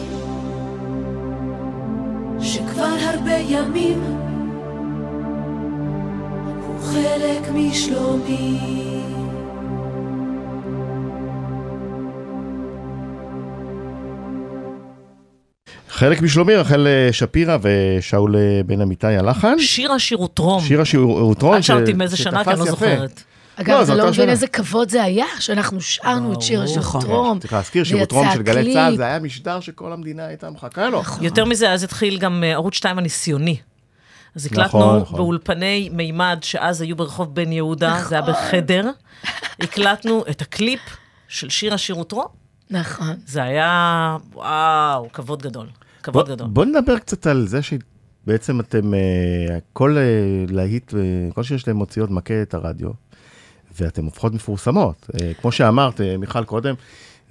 [2.84, 4.00] שכבר הרבה ימים
[6.66, 8.58] הוא חלק משלומי.
[15.88, 19.58] חלק משלומי, רחל אה, שפירא ושאול אה, בן אמיתי הלחן.
[19.58, 20.60] שיר השיר ותרום.
[20.62, 22.64] שיר השירוטרון אל תשאל אותי מאיזה שנה, כי אני לא.
[22.64, 23.22] זוכרת.
[23.56, 24.28] אגב, לא, אתה זה לא מבין.
[24.28, 27.00] איזה כבוד זה היה, שאנחנו שרנו את שיר השיר נכון.
[27.00, 27.38] טרום.
[27.38, 28.72] צריך להזכיר ויצא שירוטרון של גלי.
[28.74, 31.02] צה"ל זה היה משדר שכל המדינה הייתה מחכה לו.
[31.20, 33.56] יותר מזה, אז התחיל גם אה, ערוץ 2 הניסיוני.
[34.36, 35.16] אז הקלטנו נכון, נכון.
[35.16, 38.34] באולפני מימד, שאז היו ברחוב בן יהודה, זה היה נכון.
[38.34, 38.90] בחדר.
[39.60, 40.80] הקלטנו את הקליפ
[41.28, 42.24] של שיר השיר ותרום.
[42.70, 43.16] נכון.
[43.26, 45.66] זה היה, וואו, כבוד גדול.
[46.02, 46.46] כבוד בוא- גדול.
[46.48, 48.98] בוא נדבר קצת על זה שבעצם אתם, אה,
[49.72, 50.02] כל אה,
[50.48, 50.94] להיט,
[51.34, 52.90] כל שיר שלהם מוציאות מכה את הרדיו,
[53.80, 55.06] ואתם הופכות מפורסמות.
[55.22, 56.74] אה, כמו שאמרת, אה, מיכל, קודם,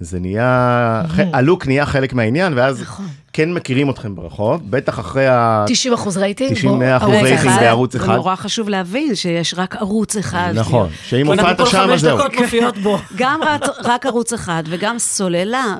[0.00, 3.06] זה נהיה, ח- הלוק נהיה חלק מהעניין, ואז נכון.
[3.32, 5.64] כן מכירים אתכם ברחוב, בטח אחרי ה...
[5.68, 6.54] 90 אחוז רייטינג?
[6.54, 7.60] 90 בוא, אחוז ערוץ רייטינג.
[7.60, 8.06] בערוץ אחד.
[8.06, 10.52] זה נורא חשוב להבין שיש רק ערוץ אחד.
[10.54, 12.18] נכון, שאם הופעת שם, אז זהו.
[12.18, 12.98] דקות מופיעות בו.
[13.16, 13.40] גם
[13.84, 15.76] רק, ערוץ אחד, וגם סוללה,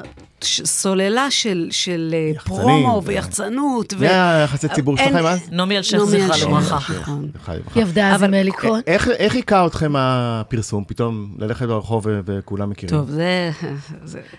[0.65, 3.93] סוללה של, של אה, יחצנים, פרומו ו- ויחצנות.
[3.93, 5.41] ו- זה היחסי ציבור שלכם אז?
[5.53, 6.95] נעמי אלשיך, זכרה לברכה.
[7.01, 7.29] נכון.
[7.75, 8.81] היא עבדה אז אבל- עם אלי כהן.
[8.87, 10.85] איך איך היכה אתכם הפרסום?
[10.87, 12.97] פתאום ללכת ברחוב ו- וכולם מכירים.
[12.97, 13.51] טוב, זה.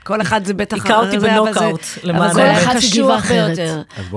[0.04, 0.76] כל אחד זה בטח...
[0.86, 2.34] היכה אותי בנוקאוט, למען אבל.
[2.34, 3.60] כל אחד קשוח הגיבה אחרת.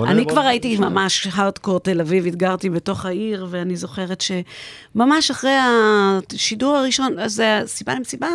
[0.07, 5.57] אני כבר הייתי ממש הארדקור תל אביב, גרתי בתוך העיר, ואני זוכרת שממש אחרי
[6.35, 8.27] השידור הראשון, זה סיבה למסיבה,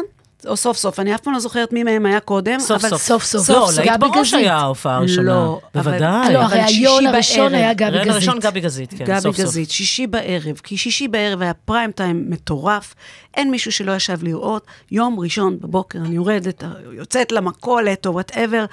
[0.47, 2.89] או סוף סוף, אני אף פעם לא זוכרת מי מהם היה קודם, סוף אבל...
[2.89, 3.01] סוף.
[3.03, 3.49] סוף סוף.
[3.49, 4.34] לא, סוף, להיט בראש.
[4.34, 5.34] היה ההופעה הראשונה.
[5.34, 6.34] לא, אבל- בוודאי.
[6.34, 7.56] לא, שישי הראשון.
[7.56, 8.12] היה גבי גזית.
[8.12, 9.45] הראשון גבי גזית, כן, גבי סוף סוף.
[9.45, 12.95] גזית, שישי בערב, כי שישי בערב היה פריים טיים מטורף,
[13.34, 14.67] אין מישהו שלא ישב לראות.
[14.91, 18.65] יום ראשון בבוקר אני יורדת, יוצאת למכולת או whatever,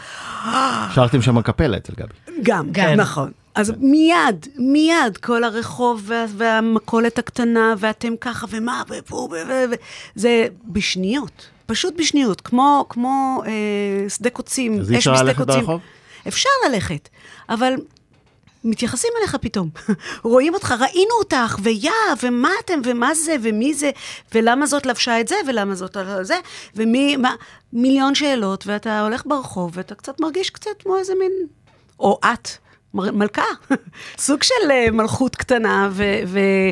[0.95, 2.41] שרתם שם קפלה אצל גבי.
[2.43, 3.01] גם, כן.
[3.01, 3.31] נכון.
[3.55, 9.35] אז מיד, מיד, כל הרחוב וה, והמכולת הקטנה, ואתם ככה, ומה, ופה, ו...
[9.49, 9.53] ו...
[9.71, 9.75] ו...
[10.15, 15.39] זה בשניות, פשוט בשניות, כמו, כמו אה, שדה קוצים, אז אי אש אפשר בשדה ללכת
[15.39, 15.61] קוצים.
[15.61, 15.81] ברחוב?
[16.29, 17.09] אפשר ללכת,
[17.49, 17.75] אבל
[18.65, 19.69] מתייחסים אליך פתאום.
[20.23, 21.91] רואים אותך, ראינו אותך, ויא,
[22.23, 23.91] ומה אתם, ומה זה, ומי זה,
[24.35, 26.39] ולמה זאת לבשה את זה, ולמה זאת על זה,
[26.77, 27.35] ומי, מה,
[27.73, 31.33] מיליון שאלות, ואתה הולך ברחוב, ואתה קצת מרגיש קצת כמו איזה מין,
[32.01, 32.49] או את.
[32.95, 33.43] מלכה,
[34.19, 36.71] סוג של אה, מלכות קטנה, ו- ו-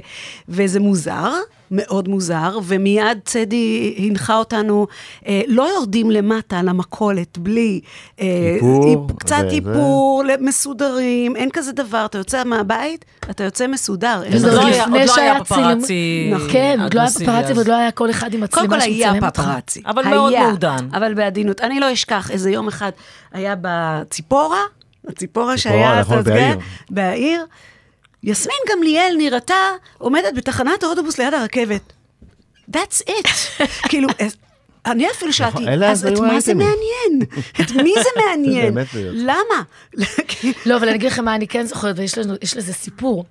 [0.48, 1.32] וזה מוזר,
[1.70, 4.86] מאוד מוזר, ומיד צדי הנחה אותנו,
[5.26, 7.80] אה, לא יורדים למטה למכולת בלי...
[8.20, 9.54] אה, איפור, איפ- קצת וזה.
[9.56, 14.22] איפור, מסודרים, אין כזה דבר, אתה יוצא מהבית, אתה יוצא מסודר.
[14.30, 14.56] וזה עוד.
[14.56, 15.44] לא היה- לפני עוד לא היה שהיה.
[15.44, 16.48] פפראצי נכון.
[16.52, 17.50] כן, עוד לא היה אז.
[17.56, 19.40] ועוד לא היה כל אחד עם קודם מצלמה כל היה שמצלם אותך.
[19.40, 19.82] פפראצי.
[19.86, 20.88] אבל מאוד היה, מעודן.
[20.92, 21.60] אבל בעדינות.
[21.60, 22.90] אני לא אשכח, איזה יום אחד
[23.32, 24.60] היה בציפורה,
[25.08, 26.58] הציפורה שהיה, נכון, בעיר.
[26.90, 27.44] בעיר.
[28.22, 29.54] יסמין גמליאל נראתה
[29.98, 31.92] עומדת בתחנת האוטובוס ליד הרכבת.
[32.76, 33.28] That's it.
[33.88, 34.08] כאילו,
[34.86, 36.54] אני אפילו שאלתי, נכון, אלה אז אז את מה זה.
[36.54, 37.20] מעניין?
[37.60, 38.78] את מי זה מעניין?
[38.78, 38.98] יוצא.
[39.12, 39.62] למה?
[40.66, 42.18] לא, אבל אני אגיד לכם מה אני כן זוכרת, ויש
[42.56, 43.24] לזה סיפור.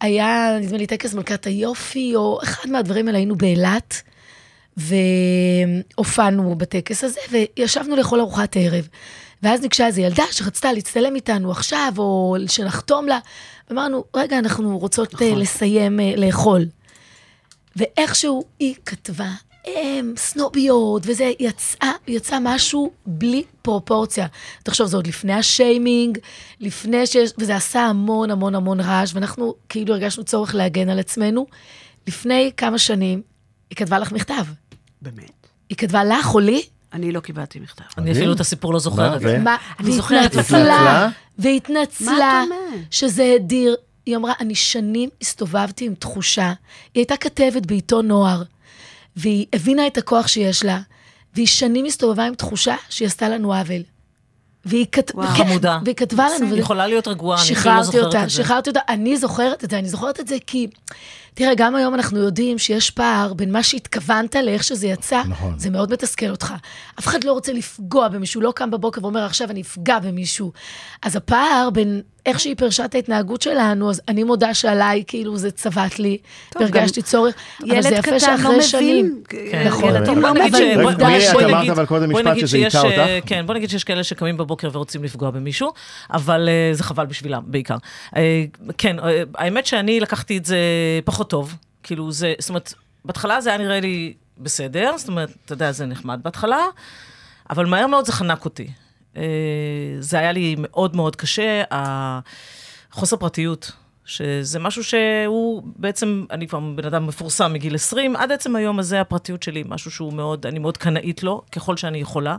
[0.00, 4.02] היה, נדמה לי, טקס מלכת היופי, או אחד מהדברים האלה, היינו באילת,
[4.76, 8.88] והופענו בטקס הזה, וישבנו לאכול ארוחת ערב.
[9.42, 13.18] ואז ניגשה איזו ילדה שרצתה להצטלם איתנו עכשיו, או שנחתום לה.
[13.70, 15.38] ואמרנו, רגע, אנחנו רוצות נכון.
[15.38, 16.66] לסיים אה, לאכול.
[17.76, 19.30] ואיכשהו היא כתבה,
[19.66, 24.26] הם סנוביות, וזה יצא, יצא משהו בלי פרופורציה.
[24.62, 26.18] תחשוב, זה עוד לפני השיימינג,
[26.60, 31.46] לפני שיש, וזה עשה המון המון המון רעש, ואנחנו כאילו הרגשנו צורך להגן על עצמנו.
[32.06, 33.22] לפני כמה שנים,
[33.70, 34.44] היא כתבה לך מכתב.
[35.02, 35.46] באמת.
[35.68, 37.84] היא כתבה לך או לי, אני לא קיבלתי מכתב.
[37.98, 39.22] אני אפילו את הסיפור לא זוכרת.
[39.80, 42.44] אני זוכרת והתנצלה, מה והתנצלה?
[42.90, 43.76] שזה הדיר.
[44.06, 46.46] היא אמרה, אני שנים הסתובבתי עם תחושה.
[46.46, 48.42] היא הייתה כתבת בעיתון נוער,
[49.16, 50.80] והיא הבינה את הכוח שיש לה,
[51.34, 53.82] והיא שנים הסתובבה עם תחושה שהיא עשתה לנו עוול.
[54.64, 55.10] והיא כת...
[55.14, 55.28] וואו.
[55.28, 55.78] כן, חמודה.
[55.84, 58.36] והיא כתבה לנו, היא יכולה להיות רגועה, אני לא שחררתי זוכרת אותה, את זה.
[58.36, 58.80] שחררתי אותה.
[58.88, 60.66] אני זוכרת את זה, אני זוכרת את זה כי,
[61.34, 65.22] תראה, גם היום אנחנו יודעים שיש פער בין מה שהתכוונת לאיך שזה יצא.
[65.28, 65.54] נכון.
[65.58, 66.54] זה מאוד מתסכל אותך.
[66.98, 70.52] אף אחד לא רוצה לפגוע במישהו, לא קם בבוקר ואומר, עכשיו אני אפגע במישהו.
[71.02, 75.50] אז הפער בין איך שהיא פירשה את ההתנהגות שלנו, אז אני מודה שעליי, כאילו, זה
[75.50, 76.18] צבט לי,
[76.60, 77.34] והרגשתי גם צורך.
[77.70, 79.22] אבל זה יפה שאחרי לא שנים.
[79.28, 79.64] כן.
[79.66, 79.92] נכון.
[80.20, 80.54] בוא נגיד.
[80.56, 83.28] ש- את נגיד- אמרת אבל קודם משפט שזה היכה אה, אותך.
[83.28, 85.72] כן, בוא נגיד שיש כאלה שקמים בבוקר ורוצים לפגוע במישהו,
[86.12, 87.76] אבל אה, זה חבל בשבילם בעיקר.
[88.16, 88.44] אה,
[88.78, 88.96] כן,
[89.34, 90.56] האמת שאני לקחתי את זה
[91.04, 91.56] פחות טוב.
[91.82, 95.86] כאילו זה, זאת אומרת, בהתחלה זה היה נראה לי בסדר, זאת אומרת, אתה יודע, זה
[95.86, 96.66] נחמד בהתחלה,
[97.50, 98.70] אבל מהר מאוד זה חנק אותי.
[99.16, 99.22] אה,
[100.00, 103.72] זה היה לי מאוד מאוד קשה, החוסר פרטיות.
[104.04, 109.00] שזה משהו שהוא בעצם, אני כבר בן אדם מפורסם מגיל 20, עד עצם היום הזה
[109.00, 112.36] הפרטיות שלי, משהו שהוא מאוד, אני מאוד קנאית לו, ככל שאני יכולה.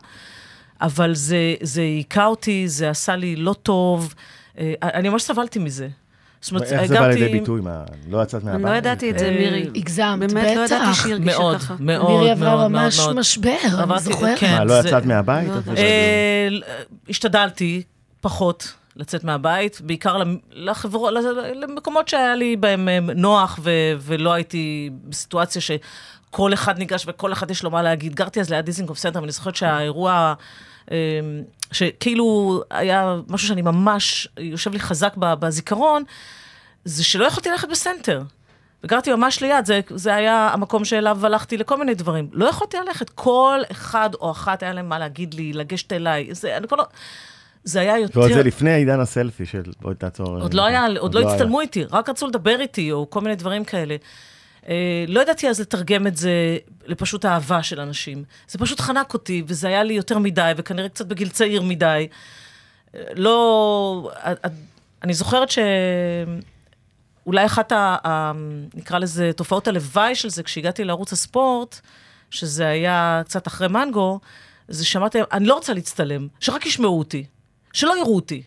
[0.82, 4.14] אבל זה, זה היכה אותי, זה עשה לי לא טוב,
[4.58, 5.88] אה, אני ממש סבלתי מזה.
[6.44, 7.62] זאת אומרת, איך זה בא לידי ביטוי?
[7.62, 8.66] מה, לא יצאת מהבית?
[8.66, 9.70] לא ידעתי את זה, אה, מירי.
[9.76, 11.02] הגזמת, באמת לא ידעתי בטח.
[11.02, 11.76] שהיא הרגישה מאוד, ככה.
[11.80, 13.16] מאוד, מירי מאוד, עברה מאוד, ממש מאוד.
[13.16, 14.40] משבר, אני זוכרת.
[14.40, 14.58] כן.
[14.58, 15.48] מה, לא יצאת מהבית?
[15.50, 15.74] לא?
[15.78, 16.48] אה,
[17.10, 17.84] השתדלתי
[18.22, 21.10] פחות לצאת מהבית, בעיקר לחברות,
[21.56, 27.52] למקומות שהיה לי בהם אה, נוח, ו- ולא הייתי בסיטואציה שכל אחד ניגש וכל אחד
[27.52, 28.16] יש לו מה להגיד.
[28.16, 30.34] גרתי אז ליד דיזינגוף סנטר, ואני זוכרת שהאירוע,
[30.92, 30.98] אה,
[31.74, 36.04] שכאילו היה משהו שאני ממש, יושב לי חזק בזיכרון,
[36.86, 38.24] זה שלא יכולתי ללכת בסנטר.
[38.84, 42.30] וגרתי ממש ליד, זה, זה היה המקום שאליו הלכתי לכל מיני דברים.
[42.32, 46.28] לא יכולתי ללכת, כל אחד או אחת היה להם מה להגיד לי, לגשת אליי.
[46.32, 46.78] זה, אני כל...
[47.64, 48.20] זה היה יותר...
[48.20, 50.42] ועוד זה לפני עידן הסלפי של בואי תעצור.
[50.42, 53.66] עוד לא היה, עוד לא הצטלמו איתי, רק רצו לדבר איתי, או כל מיני דברים
[53.66, 53.96] כאלה.
[54.70, 58.24] אה, לא ידעתי אז לתרגם את זה לפשוט אהבה של אנשים.
[58.48, 62.08] זה פשוט חנק אותי, וזה היה לי יותר מדי, וכנראה קצת בגיל צעיר מדי.
[62.96, 64.12] אה, לא...
[64.16, 64.34] אה,
[65.04, 65.50] אני זוכרת
[67.24, 67.98] שאולי אחת ה...
[68.08, 68.32] ה...
[68.74, 71.80] נקרא לזה תופעות הלוואי של זה, כשהגעתי לערוץ הספורט,
[72.30, 74.20] שזה היה קצת אחרי מנגו,
[74.68, 77.26] זה שמעתי, אני לא רוצה להצטלם, שרק ישמעו אותי,
[77.74, 78.44] שלא יראו אותי.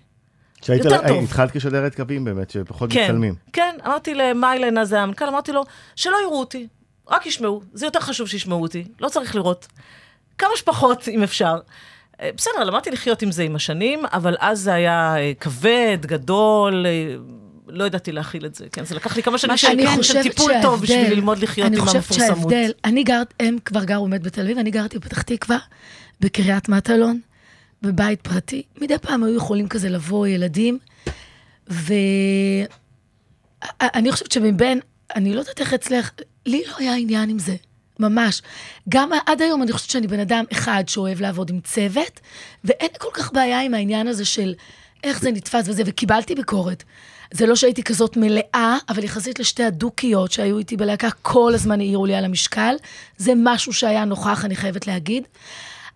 [0.66, 1.24] כשהיית, יותר טוב.
[1.24, 3.34] התחלת כשדרת קווים באמת, שפחות כן, מצטלמים.
[3.52, 5.64] כן, אמרתי למיילן, אז המנכ"ל, אמרתי לו,
[5.96, 6.66] שלא יראו אותי,
[7.08, 9.66] רק ישמעו, זה יותר חשוב שישמעו אותי, לא צריך לראות.
[10.38, 11.58] כמה שפחות, אם אפשר.
[12.20, 16.86] אה, בסדר, למדתי לחיות עם זה עם השנים, אבל אז זה היה אה, כבד, גדול,
[16.86, 17.14] אה,
[17.68, 18.84] לא ידעתי להכיל את זה, כן?
[18.84, 21.38] זה לקח לי כמה שנים של, אני כן, של חושבת טיפול טוב בשביל שההבדל- ללמוד
[21.38, 22.28] לחיות אני עם חושבת המפורסמות.
[22.38, 25.58] שההבדל, אני גרת, הם כבר גרו באמת בתל אביב, אני גרתי בפתח תקווה,
[26.20, 27.20] בקריית מטלון,
[27.86, 28.62] בבית פרטי.
[28.80, 30.78] מדי פעם היו יכולים כזה לבוא ילדים,
[31.68, 32.66] ואני
[34.12, 34.80] חושבת שמבין,
[35.16, 36.10] אני לא יודעת איך אצלך,
[36.46, 37.56] לי לא היה עניין עם זה.
[37.98, 38.42] ממש.
[38.88, 42.20] גם עד היום אני חושבת שאני בן אדם אחד שאוהב לעבוד עם צוות,
[42.64, 44.54] ואין לי כל כך בעיה עם העניין הזה של
[45.04, 46.84] איך זה נתפס וזה, וקיבלתי ביקורת.
[47.32, 52.06] זה לא שהייתי כזאת מלאה, אבל יחסית לשתי הדוקיות שהיו איתי בלהקה, כל הזמן העירו
[52.06, 52.76] לי על המשקל.
[53.16, 55.22] זה משהו שהיה נוכח, אני חייבת להגיד.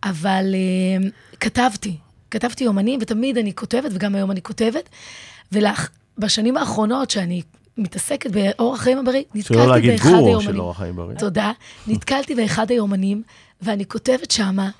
[0.04, 1.96] אבל uh, כתבתי,
[2.30, 4.88] כתבתי יומנים, ותמיד אני כותבת, וגם היום אני כותבת.
[5.52, 7.42] ובשנים האחרונות, שאני
[7.78, 10.52] מתעסקת באורח חיים הבריא, נתקלתי שלא להגיד באחד גורו היומנים.
[10.52, 11.18] של אורח חיים בריא.
[11.18, 11.52] תודה.
[11.86, 13.22] נתקלתי באחד היומנים,
[13.62, 14.70] ואני כותבת שמה,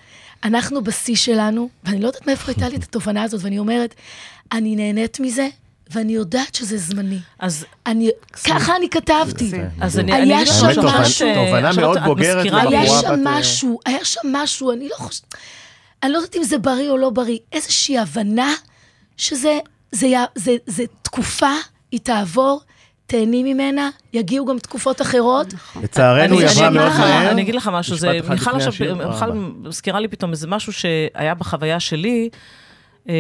[0.45, 3.95] אנחנו בשיא שלנו, ואני לא יודעת מאיפה הייתה לי את התובנה הזאת, ואני אומרת,
[4.53, 5.49] אני נהנית מזה,
[5.93, 7.19] ואני יודעת שזה זמני.
[7.39, 8.11] אז אני,
[8.45, 9.51] ככה אני כתבתי.
[9.81, 10.67] אז אני היה שם
[11.01, 15.35] משהו תובנה- מאוד בוגרת לי- היה שם אה, משהו, היה שם משהו, אני לא חושבת,
[16.03, 18.53] אני לא יודעת אם זה בריא או לא בריא, איזושהי הבנה
[19.17, 19.59] שזה
[19.93, 21.51] זה, זה, זה תקופה,
[21.93, 22.61] היא תעבור,
[23.07, 25.47] תהני ממנה, יגיעו גם תקופות אחרות.
[25.83, 27.31] לצערנו היא עברה מאוד מהר.
[27.31, 29.31] אני אגיד לך משהו, זה, מיכל
[29.65, 32.29] מזכירה לי פתאום איזה משהו שהיה בחוויה שלי.
[33.09, 33.15] אה,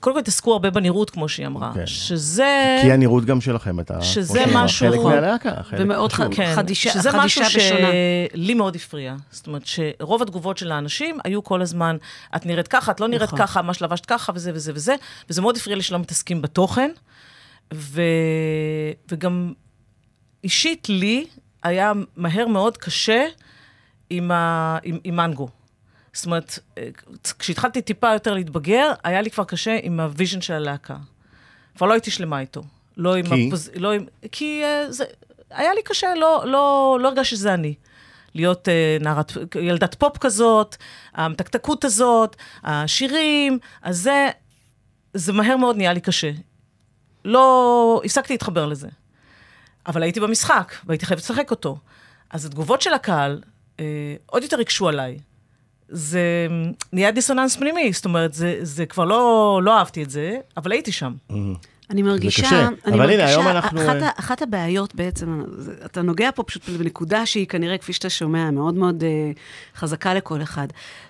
[0.00, 1.72] קודם כל התעסקו הרבה בנראות, כמו שהיא אמרה.
[1.74, 1.86] כן.
[1.86, 2.78] שזה...
[2.82, 4.02] כי הנראות גם שלכם, אתה...
[4.02, 7.60] שזה משהו- חלק מהלהקה, חלק ומאוד כן, חדישה- שזה חדישה משהו.
[7.60, 9.14] שלי מאוד הפריע.
[9.30, 11.96] זאת אומרת, שרוב התגובות של האנשים היו כל הזמן,
[12.36, 13.38] את נראית ככה, את לא נראית נכון.
[13.38, 14.94] ככה, מה שלבשת ככה, וזה וזה וזה,
[15.30, 16.90] וזה מאוד הפריע לי שלא מתעסקים בתוכן.
[17.74, 18.02] ו...
[19.10, 19.52] וגם
[20.44, 21.26] אישית לי
[21.62, 23.24] היה מהר מאוד קשה
[24.10, 24.78] עם, ה...
[24.82, 25.48] עם, עם מנגו.
[26.12, 26.88] זאת אומרת, אה,
[27.38, 30.96] כשהתחלתי טיפה יותר להתבגר, היה לי כבר קשה עם ה vision של הלהקה.
[31.76, 32.62] כבר לא הייתי שלמה איתו.
[32.96, 33.48] לא עם כי?
[33.48, 33.70] הפוז...
[33.76, 34.04] לא עם...
[34.32, 35.04] כי אה, זה...
[35.50, 37.74] היה לי קשה, לא, לא, לא הרגשתי שזה אני.
[38.34, 40.76] להיות אה, נערת, ילדת פופ כזאת,
[41.14, 44.28] המתקתקות הזאת, השירים, אז זה,
[45.14, 46.30] זה מהר מאוד נהיה לי קשה.
[47.24, 48.88] לא, הפסקתי להתחבר לזה.
[49.86, 51.78] אבל הייתי במשחק, והייתי חייבת לשחק אותו.
[52.30, 53.42] אז התגובות של הקהל
[53.80, 53.84] אה,
[54.26, 55.18] עוד יותר הקשו עליי.
[55.90, 56.18] זה
[56.50, 60.72] אה, נהיה דיסוננס פנימי, זאת אומרת, זה, זה כבר לא, לא אהבתי את זה, אבל
[60.72, 61.14] הייתי שם.
[61.90, 62.68] אני מרגישה, קשה.
[62.68, 66.42] אני אבל הנה, מרגישה, היום אנחנו, אחת, אה, אחת הבעיות בעצם, זה- אתה נוגע פה
[66.42, 69.30] פשוט בנקודה שהיא כנראה, כפי שאתה שומע, מאוד מאוד אה,
[69.76, 70.66] חזקה לכל אחד.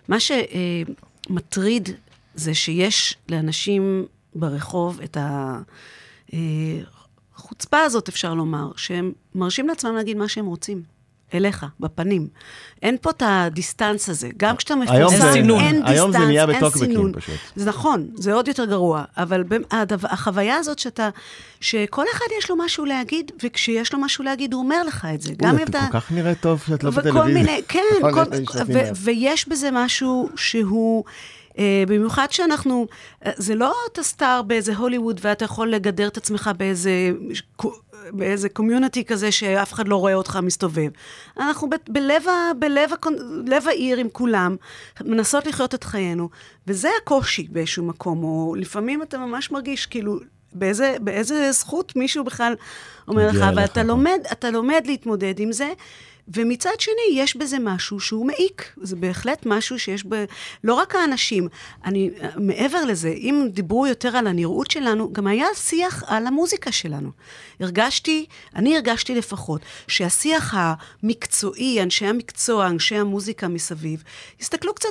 [0.08, 1.88] מה שמטריד
[2.34, 5.16] זה שיש לאנשים ברחוב את
[7.36, 10.82] החוצפה הזאת, אפשר לומר, שהם מרשים לעצמם להגיד מה שהם רוצים.
[11.34, 12.28] אליך, בפנים.
[12.82, 14.28] אין פה את ה distance הזה.
[14.36, 17.12] גם כשאתה מפורסם, אין distance, היום זה נהיה אין בטוקבקים סינון.
[17.12, 17.34] פשוט.
[17.56, 19.44] זה נכון, זה עוד יותר גרוע, אבל
[20.02, 21.08] החוויה הזאת שאתה,
[21.60, 25.32] שכל אחד יש לו משהו להגיד, וכשיש לו משהו להגיד, הוא אומר לך את זה.
[25.36, 25.86] גם אם את אתה...
[25.92, 27.34] כל כך נראית טוב שאת לא וכל בטלוויזיה.
[27.34, 27.80] מיני, כן.
[29.04, 31.04] ויש בזה משהו שהוא,
[31.58, 32.86] אה, במיוחד שאנחנו,
[33.26, 36.90] אה, זה לא אתה סטאר באיזה הוליווד ואתה יכול לגדר את עצמך באיזה,
[38.12, 40.90] באיזה קומיוניטי כזה שאף אחד לא רואה אותך מסתובב.
[41.38, 44.56] אנחנו ב- בלב, ה- בלב, הקונ- לב העיר עם כולם,
[45.00, 46.28] מנסות לחיות את חיינו,
[46.66, 50.18] וזה הקושי באיזשהו מקום, או לפעמים אתה ממש מרגיש כאילו...
[50.52, 52.54] באיזה, באיזה זכות מישהו בכלל
[53.08, 53.82] אומר לך, אבל אתה.
[53.82, 55.72] לומד, אתה לומד להתמודד עם זה,
[56.34, 58.74] ומצד שני, יש בזה משהו שהוא מעיק.
[58.76, 60.24] זה בהחלט משהו שיש ב...
[60.64, 61.48] לא רק האנשים,
[61.84, 67.10] אני, מעבר לזה, אם דיברו יותר על הנראות שלנו, גם היה שיח על המוזיקה שלנו.
[67.60, 68.26] הרגשתי,
[68.56, 74.02] אני הרגשתי לפחות, שהשיח המקצועי, אנשי המקצוע, אנשי המוזיקה מסביב,
[74.40, 74.88] הסתכלו קצת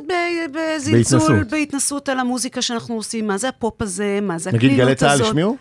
[0.52, 1.48] בזלזול, בהתנסות.
[1.52, 5.18] בהתנסות על המוזיקה שאנחנו עושים, מה זה הפופ הזה, מה זה נגיד הקלילות גלי הזאת.
[5.18, 5.58] צה"ל השמיעו?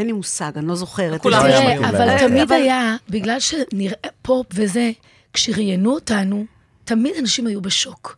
[0.00, 1.20] אין לי מושג, אני לא זוכרת.
[1.20, 2.18] כולם תראה, מתאים אבל.
[2.18, 4.90] תמיד היה, בגלל שנראה פופ וזה,
[5.32, 6.44] כשראיינו אותנו,
[6.84, 8.16] תמיד אנשים היו בשוק.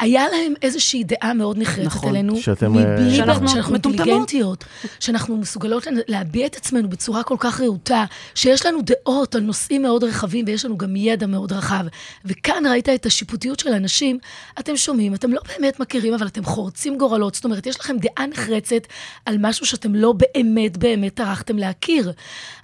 [0.00, 2.08] היה להם איזושהי דעה מאוד נחרצת נכון.
[2.08, 4.06] עלינו, שאתם, אה, מבלי שאנחנו שאנחנו מטומטמות.
[4.08, 4.64] אינטליגנטיות,
[5.00, 10.04] שאנחנו מסוגלות להביע את עצמנו בצורה כל כך רהוטה, שיש לנו דעות על נושאים מאוד
[10.04, 11.84] רחבים ויש לנו גם ידע מאוד רחב.
[12.24, 14.18] וכאן ראית את השיפוטיות של אנשים,
[14.58, 18.26] אתם שומעים, אתם לא באמת מכירים, אבל אתם חורצים גורלות, זאת אומרת, יש לכם דעה
[18.26, 18.86] נחרצת
[19.26, 22.12] על משהו שאתם לא באמת באמת טרחתם להכיר.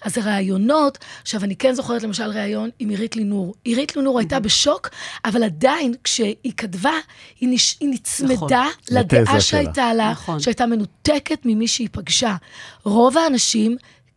[0.02, 3.54] אז הרעיונות, עכשיו אני כן זוכרת למשל ראיון עם עירית לינור.
[3.64, 4.88] עירית לינור הייתה בשוק,
[5.24, 6.92] אבל עדיין כשהיא כתבה,
[7.40, 7.76] היא, נש...
[7.80, 8.48] היא נצמדה נכון.
[8.90, 10.40] לדעה שהייתה לה, נכון.
[10.40, 12.36] שהייתה מנותקת ממי שהיא פגשה.
[12.84, 13.76] רוב האנשים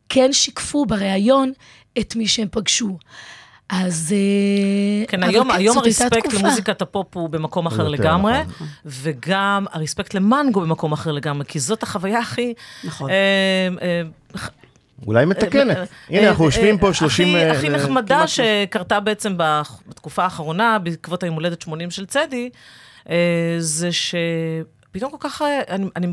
[0.10, 1.52] כן שיקפו בריאיון
[2.00, 2.98] את מי שהם פגשו.
[3.70, 4.16] אז...
[4.18, 6.34] אה, כן, אבל היום, היום הרספקט.
[6.34, 8.68] למוזיקת הפופ הוא במקום אחר יותר, לגמרי, נכון.
[8.86, 12.54] וגם הרספקט למנגו במקום אחר לגמרי, כי זאת החוויה הכי...
[12.84, 13.10] נכון.
[13.10, 14.02] אה, אה,
[15.08, 15.78] אולי מתקנת.
[16.10, 17.28] הנה, אנחנו יושבים אה, פה 30...
[17.28, 22.50] הכי- אה, הכי נחמדה שקרתה בעצם בתקופה האחרונה, בעקבות היום הולדת 80 של צדי,
[23.60, 26.08] זה שפתאום כל כך, אה, אני, אני,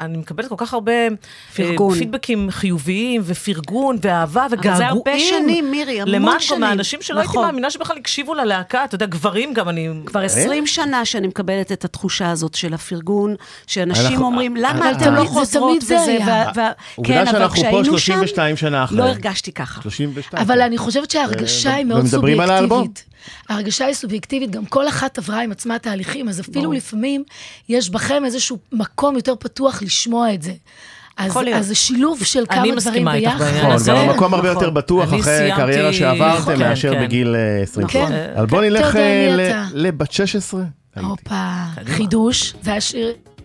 [0.00, 1.08] אני מקבלת כל כך הרבה אה,
[1.56, 1.98] פרגון.
[1.98, 4.76] פידבקים חיוביים, ופרגון, ואהבה, וגעגועים.
[4.76, 6.60] זה הרבה שנים, מירי, המון למנגו, שנים.
[6.60, 7.44] מאנשים שלא הייתי נכון.
[7.44, 9.88] מאמינה שבכלל הקשיבו ללהקה, אתה יודע, גברים גם, אני...
[10.06, 13.34] כבר 20 שנה שאני מקבלת את התחושה הזאת של הפרגון,
[13.66, 16.72] שאנשים אומרים, למה אבל אתם לא חוזרות וזה, עובדה
[17.04, 18.98] כן, אבל שאנחנו פה כשהיינו 32 שנה אחרי.
[18.98, 19.82] לא הרגשתי ככה.
[19.82, 20.42] 32.
[20.42, 22.06] אבל אני חושבת שההרגשה היא מאוד.
[22.06, 23.04] סובייקטיבית.
[23.48, 27.24] ההרגשה היא סובייקטיבית, גם כל אחת עברה עם עצמה תהליכים, אז אפילו לפעמים
[27.68, 30.52] יש בכם איזשהו מקום יותר פתוח לשמוע את זה.
[31.16, 31.38] אז.
[31.54, 33.40] אז זה שילוב של כמה אני דברים מסכימה איתך ביחד.
[33.44, 33.90] בעניין נכון, הזה.
[33.90, 34.62] גם המקום הרבה נכון.
[34.62, 37.02] יותר בטוח אני אחרי סיימתי- קריירה שעברתם נכון, מאשר כן.
[37.04, 37.86] בגיל אה, 20.
[37.86, 38.12] נכון.
[38.34, 39.64] אז בוא כן, נלך אה.
[39.74, 40.60] לבת 16.
[40.96, 41.08] הייתי.
[41.10, 41.52] הופה,
[41.86, 43.08] חידוש, והשיר...
[43.08, 43.37] בת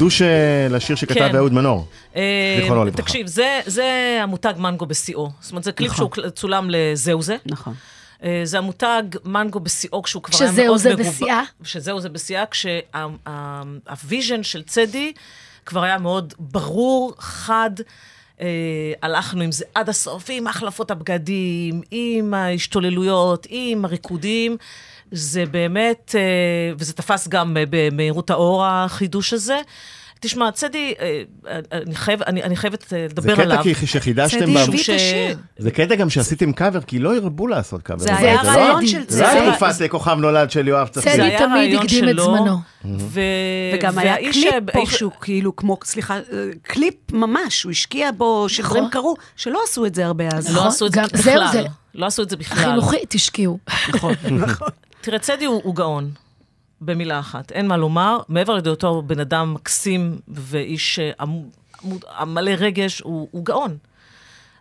[0.00, 0.22] חידוש
[0.70, 1.36] לשיר שכתב כן.
[1.36, 1.86] אהוד מנור.
[2.16, 3.02] אה, זיכרונו לברכה.
[3.02, 5.30] תקשיב, זה, זה המותג מנגו בשיאו.
[5.40, 6.08] זאת אומרת, זה קליפ נכון.
[6.14, 7.36] שהוא צולם לזהו זה.
[7.46, 7.74] נכון.
[8.22, 11.10] אה, זה המותג מנגו בשיאו, כשהוא כבר היה מאוד זה מרובע.
[11.10, 11.42] בשיאה?
[11.62, 15.12] שזהו זה בשיאה, כשה vision של צדי
[15.66, 17.70] כבר היה מאוד ברור, חד.
[18.40, 18.46] אה,
[19.02, 24.56] הלכנו עם זה עד הסוף, עם החלפות הבגדים, עם ההשתוללויות, עם הריקודים.
[25.12, 29.60] זה באמת, אה, וזה תפס גם אה, במהירות האור, החידוש הזה.
[30.20, 31.22] תשמע, צדי, אה,
[31.72, 33.58] אני, חייב, אני, אני חייבת אה, זה לדבר עליו.
[33.62, 35.38] קטע כי שחידשתם, צדי הביא את השיר.
[35.58, 37.98] זה קטע גם שעשיתם קאבר, כי לא הרבו לעשות קאבר.
[37.98, 39.24] זה היה לא- הרעיון של זה צדי.
[39.24, 41.02] היה תקופת אה, כוכב נולד של יואב צפיר.
[41.12, 42.56] זה צדי תמיד הקדים את זמנו.
[42.98, 43.20] ו...
[43.74, 46.20] וגם היה קליפ ש- פה שהוא כאילו כמו, סליחה, אה,
[46.62, 48.90] קליפ ממש, הוא השקיע בו, שדברים נכון.
[48.92, 50.54] קרו, שלא עשו את זה הרבה אז.
[50.56, 51.46] לא עשו את זה בכלל.
[51.52, 51.62] זה.
[51.94, 52.56] לא עשו את זה בכלל.
[52.64, 53.58] חינוכית השקיעו.
[53.88, 54.14] נכון,
[54.44, 54.68] נכון.
[55.00, 56.10] תראה, צדי הוא גאון.
[56.80, 58.18] במילה אחת, אין מה לומר.
[58.28, 61.24] מעבר לדעתו בן אדם מקסים ואיש אה,
[62.26, 63.76] מלא רגש, הוא, הוא גאון.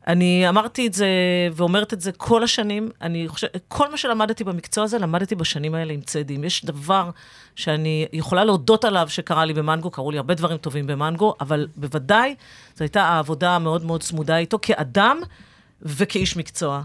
[0.08, 1.08] אני אמרתי את זה
[1.54, 2.90] ואומרת את זה כל השנים.
[3.02, 6.36] אני חושבת, כל מה שלמדתי במקצוע הזה, למדתי בשנים האלה עם צדי.
[6.36, 7.10] אם יש דבר
[7.56, 12.36] שאני יכולה להודות עליו שקרה לי במנגו, קרו לי הרבה דברים טובים במנגו, אבל בוודאי
[12.76, 15.20] זו הייתה העבודה המאוד מאוד צמודה איתו כאדם
[15.82, 16.82] וכאיש מקצוע.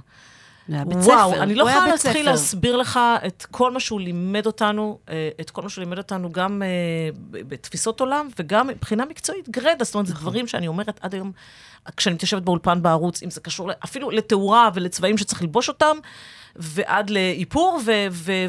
[0.68, 1.42] וואו, ספר.
[1.42, 2.26] אני לא יכולה להתחיל.
[2.26, 6.32] להסביר לך את כל מה שהוא לימד אותנו, אה, את כל מה שהוא לימד אותנו
[6.32, 6.68] גם אה,
[7.30, 9.84] בתפיסות עולם וגם מבחינה מקצועית גרדה.
[9.84, 10.16] זאת אומרת, נכון.
[10.16, 11.32] זה דברים שאני אומרת עד היום,
[11.96, 15.96] כשאני מתיישבת באולפן בערוץ, אם זה קשור אפילו לתאורה ולצבעים שצריך ללבוש אותם,
[16.56, 17.80] ועד לאיפור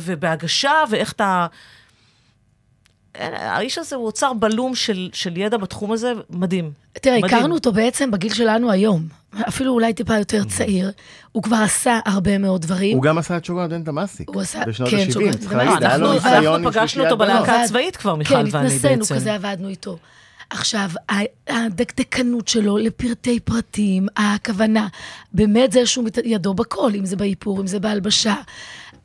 [0.06, 1.48] ובהגשה, ואיך אתה...
[3.20, 6.72] האיש הזה הוא אוצר בלום של, של ידע בתחום הזה, מדהים.
[6.94, 7.36] תראה, מדהים.
[7.38, 9.08] הכרנו אותו בעצם בגיל שלנו היום.
[9.48, 10.92] אפילו אולי טיפה יותר צעיר.
[11.32, 12.98] הוא כבר עשה הרבה מאוד דברים.
[12.98, 14.30] הוא גם עשה את שוגר דנטה מאסיק.
[14.30, 15.12] הוא עשה- בשנות כן, ה-70.
[15.12, 16.14] שוגר צריך דנטה להגיד, היה לו
[16.56, 17.60] אנחנו, פגשנו אותו בלהקה בנות.
[17.64, 18.76] הצבאית כבר, מיכל ואני כן, בעצם.
[18.88, 19.98] התנסינו, כזה עבדנו איתו.
[20.50, 20.90] עכשיו,
[21.48, 24.88] הדקדקנות שלו לפרטי פרטים, הכוונה,
[25.34, 28.36] באמת זה שהוא ידו בכל, אם זה באיפור, אם זה בהלבשה.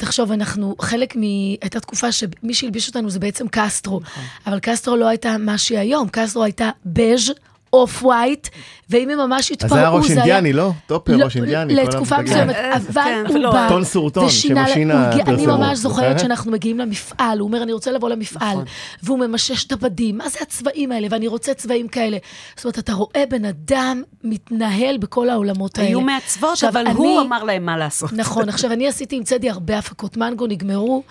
[0.01, 1.23] תחשוב, אנחנו, חלק מ...
[1.61, 4.01] הייתה תקופה שמי שהלביש אותנו זה בעצם קסטרו,
[4.47, 7.31] אבל קסטרו לא הייתה מה שהיא היום, קסטרו הייתה בז'
[7.73, 8.49] off white,
[8.91, 10.71] ואם הם ממש התפרעו, אז זה היה ראש היה- אינדיאני, לא?
[10.87, 11.75] טופר, לא, ראש אינדיאני.
[11.75, 12.23] לתקופה.
[12.23, 13.25] מסוימת, אה, אבל כן.
[13.29, 14.65] הוא לא, בא ton sur ton, שמשינה
[15.11, 16.19] הגיע- אני פרסמו, ממש זוכרת?
[16.21, 18.59] שאנחנו מגיעים למפעל, הוא אומר, אני רוצה לבוא למפעל,
[19.03, 22.17] והוא ממשש את הבדים, מה זה הצבעים האלה, ואני רוצה צבעים כאלה.
[22.57, 25.89] זאת אומרת, אתה רואה בן אדם מתנהל בכל העולמות האלה.
[25.89, 28.13] היו מעצבות, אבל הוא אמר להם מה לעשות.
[28.13, 31.03] נכון, עכשיו אני עשיתי עם צדי הרבה הפקות מנגו, נגמרו.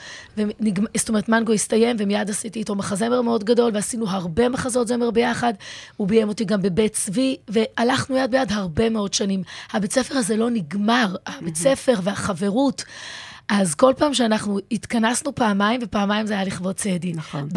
[0.98, 5.54] זאת אומרת, מנגו הסתיים, ומיד עשיתי איתו מחזמר מאוד גדול, ועשינו הרבה מחזות זמר ביחד.
[5.98, 9.44] הוא ביים אותי גם בבית צבי, והלכנו יד ביד הרבה מאוד שנים.
[9.72, 12.84] הבית ספר הזה לא נגמר, הבית ספר והחברות.
[13.50, 17.14] אז כל פעם שאנחנו התכנסנו פעמיים, ופעמיים זה היה לכבוד צדי.
[17.14, 17.50] נכון.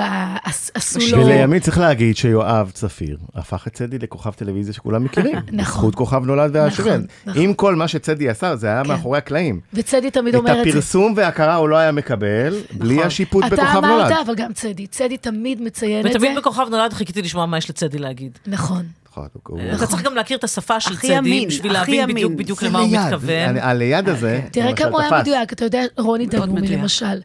[0.75, 1.27] עשו לו...
[1.27, 5.37] ולימים צריך להגיד שיואב צפיר הפך את צדי לכוכב טלוויזיה שכולם מכירים.
[5.53, 5.59] נכון.
[5.59, 6.85] בזכות כוכב נולד והשבן.
[6.87, 7.43] נכון, נכון.
[7.43, 8.89] עם כל מה שצדי עשה, זה היה כן.
[8.89, 9.61] מאחורי הקלעים.
[9.75, 10.71] וצדי תמיד את אומר את זה.
[10.71, 13.07] הפרסום וההכרה הוא לא היה מקבל, בלי נכון.
[13.07, 14.07] השיפוט אתה בכוכב נולד.
[14.07, 14.87] אמרת, אבל גם צדי.
[14.87, 16.19] צדי תמיד מציין את זה.
[16.19, 18.39] ותמיד בכוכב נולד חיכיתי לשמוע מה יש לצדי להגיד.
[18.47, 19.02] נכון.
[19.47, 22.09] הוא- אתה צריך גם להכיר את השפה של צדי, אמין, בשביל להבין.
[22.09, 22.89] בדיוק בדיוק זה למה הוא.
[22.97, 23.57] מתכוון.
[23.59, 25.21] הליד הזה, תראה למשל, כמה הוא היה.
[25.23, 26.81] מדויק, אתה יודע, רוני דלומי מדויק.
[26.81, 27.21] למשל,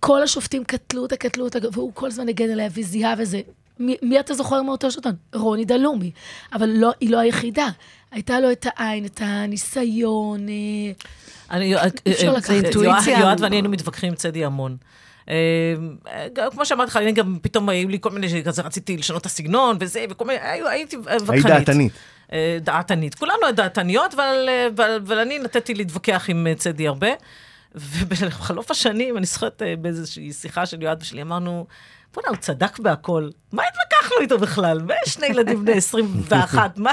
[0.00, 3.40] כל השופטים קטלו אותה, קטלו אותה, והוא כל הזמן הגן עליה וזיהה וזה.
[3.78, 5.12] מי, מי אתה זוכר מאותו שוטון?
[5.34, 6.10] רוני דלומי.
[6.52, 7.66] אבל לא, היא לא היחידה.
[8.10, 10.48] הייתה לו את העין, את הניסיון.
[10.48, 10.54] אה,
[11.50, 12.66] אני, אפשר אה, לקחת אה, את זה.
[12.66, 13.18] אינטואיציה.
[13.20, 14.76] יועד ואני היינו מתווכחים עם צדי המון.
[15.28, 15.34] אה,
[16.50, 19.76] כמו שאמרתי לך, אני גם פתאום היו לי כל מיני, כזה רציתי לשנות את הסגנון
[19.80, 21.30] וזה, וכל מיני, הייתי וכחנית.
[21.30, 21.92] היית דעתנית.
[22.32, 23.14] אה, דעתנית.
[23.14, 27.10] כולנו דעתניות, אבל, אה, אבל, אני נתתי להתווכח עם צדי הרבה.
[27.74, 31.66] ובחלוף השנים, אני זוכרת באיזושהי שיחה של יועד ושלי, אמרנו,
[32.14, 33.28] בוא'נה, הוא צדק בהכל.
[33.52, 34.80] מה התווכחנו איתו בכלל?
[35.06, 36.92] ושני ילדים בני 21, מה,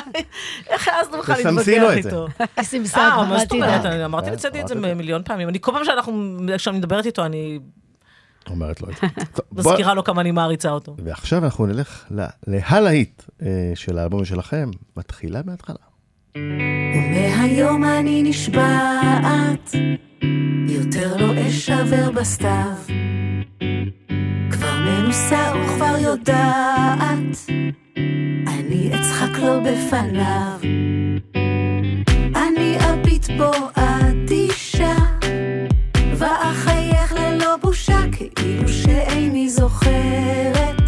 [0.69, 2.09] איך העזנו בכלל תסמסי לו להתווכח את זה.
[2.77, 2.97] איתו?
[2.97, 3.85] אה, מה זאת אומרת?
[3.85, 4.75] אמרתי לצדי את זה.
[4.75, 5.49] מיליון פעמים.
[5.49, 7.59] אני כל פעם שאנחנו, כשאני מדברת איתו, אני
[8.49, 9.07] אומרת לו את זה.
[9.57, 10.95] מזכירה לו כמה אני מעריצה אותו.
[11.03, 15.75] ועכשיו אנחנו נלך ל- להלהיט אה, של האלבום שלכם, מתחילה מההתחלה.
[16.95, 19.69] ומהיום אני נשבעת,
[20.69, 22.75] יותר לא אשבר בסתיו.
[24.51, 27.37] כבר מנוסה וכבר יודעת,
[28.47, 30.59] אני אצחק לו בפניו.
[32.35, 34.58] אני אביט בו אדישה,
[36.19, 37.99] ואחייך ללא בושה,
[38.35, 40.81] כאילו שאיני זוכרת.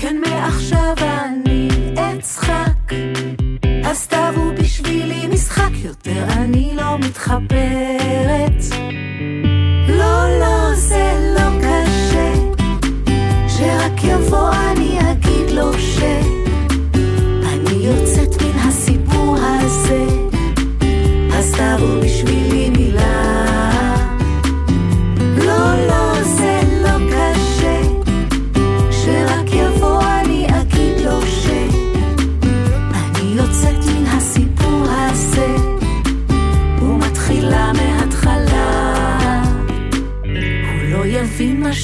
[0.00, 2.92] כן, מעכשיו אני אצחק.
[3.84, 8.64] אז תבוא בשבילי משחק, יותר אני לא מתחברת.
[9.88, 12.32] לא, לא, זה לא קשה,
[13.48, 16.00] שרק יבוא אני אגיד לו ש...
[17.44, 20.04] אני יוצאת מן הסיפור הזה,
[21.32, 22.59] אז תבוא בשבילי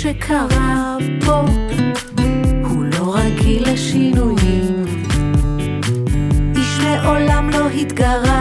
[0.06, 0.96] שקרה
[1.26, 1.40] פה,
[2.70, 4.84] הוא לא רגיל לשינויים.
[6.56, 8.35] איש מעולם לא התגרה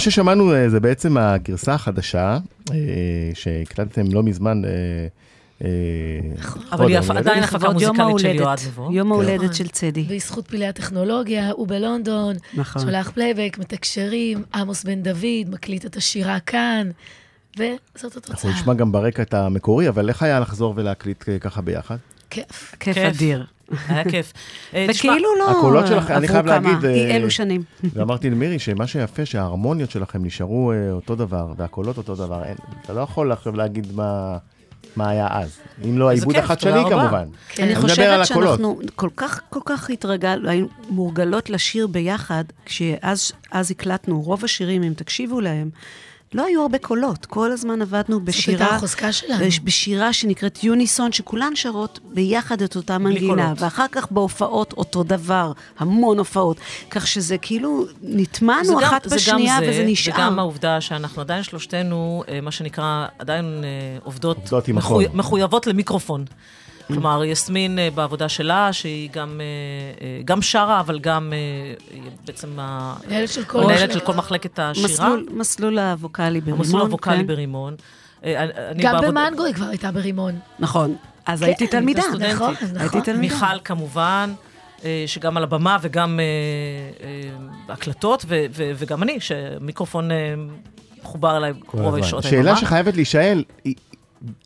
[0.00, 2.38] ששמענו אה, זה בעצם הגרסה החדשה,
[2.70, 2.76] אה,
[3.34, 4.64] שהקלטתם לא מזמן.
[4.64, 4.70] אה,
[5.64, 5.68] אה,
[6.72, 8.40] אבל היא עדיין היום הפקה לכבוד יום מוזיקלית של ההולדת.
[8.40, 8.88] יועד נבו.
[8.92, 9.52] יום ההולדת נכון.
[9.52, 10.02] של צדי.
[10.02, 12.82] בזכות פעילי הטכנולוגיה, הוא בלונדון, נכון.
[12.82, 16.90] שולח פלייבק, מתקשרים, עמוס בן דוד, מקליט את השירה כאן,
[17.56, 17.68] וזאת
[18.04, 18.50] אנחנו התוצאה.
[18.50, 21.96] נשמע גם ברקע את המקורי, אבל איך היה לחזור ולהקליט ככה ביחד?
[22.30, 22.96] כיף כיף.
[22.96, 23.46] אדיר.
[23.88, 24.32] היה כיף.
[24.74, 27.62] אה, וכאילו לא הקולות שלך, אני עברו חייב כמה, להגיד, אה, אלו שנים.
[27.94, 32.44] ואמרתי למירי שמה שיפה שההרמוניות שלכם נשארו אה, אותו דבר, והקולות אותו דבר.
[32.44, 34.38] אין, אתה לא יכול עכשיו להגיד מה,
[34.96, 35.58] מה היה אז.
[35.88, 36.80] אם לא העיבוד החדשני.
[36.90, 37.24] כמובן.
[37.48, 37.62] כן.
[37.62, 38.26] אני חושבת.
[38.26, 44.82] שאנחנו כל כך, כל כך התרגלנו, היינו מורגלות לשיר ביחד, כשאז אז הקלטנו, רוב השירים,
[44.82, 45.70] אם תקשיבו להם,
[46.34, 47.26] לא היו הרבה קולות.
[47.26, 49.46] כל הזמן עבדנו זאת בשירה, הייתה החוזקה שלנו.
[49.46, 53.60] בש- בשירה שנקראת יוניסון, שכולן שרות ביחד את אותה מנגינה, קולות.
[53.62, 56.56] ואחר כך בהופעות אותו דבר, המון הופעות.
[56.90, 60.14] כך שזה כאילו, זה נטמענו גם- אחת זה גם בשנייה זה, וזה נשאר.
[60.14, 63.68] וגם העובדה שאנחנו עדיין שלושתנו, אה, מה שנקרא, עדיין אה,
[64.04, 65.04] עובדות, עובדות עם החול.
[65.14, 66.24] מחויבות למיקרופון.
[66.92, 69.44] כלומר, יסמין אה, בעבודה שלה, שהיא גם, אה,
[70.06, 71.32] אה, גם שרה, אבל גם
[71.90, 73.92] היא בעצם ה- מנהלת של כל מחלקת.
[73.92, 74.86] של כל מחלקת השירה.
[74.88, 76.58] מסלול, מסלול הווקאלי ברימון.
[76.60, 77.26] המסלול הווקאלי כן.
[77.26, 77.76] ברימון.
[78.24, 78.32] גם
[78.92, 80.38] בעבודה- במנגו היא כבר הייתה ברימון.
[80.58, 80.96] נכון.
[81.26, 82.02] אז הייתי כן, תלמידה.
[82.02, 82.34] סטודנטית.
[82.34, 83.00] נכון, הייתי נכון.
[83.00, 83.34] תלמידה.
[83.34, 84.32] מיכל כמובן,
[85.06, 86.20] שגם על הבמה וגם
[88.28, 90.08] ו- ו- וגם אני, שמיקרופון
[91.02, 92.02] מחובר אליי רוב.
[92.02, 92.42] שעות היממה.
[92.44, 93.44] שאלה שחייבת להישאל,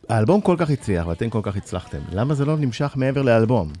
[0.09, 3.71] האלבום כל כך הצליח ואתם כל כך הצלחתם, למה זה לא נמשך מעבר לאלבום?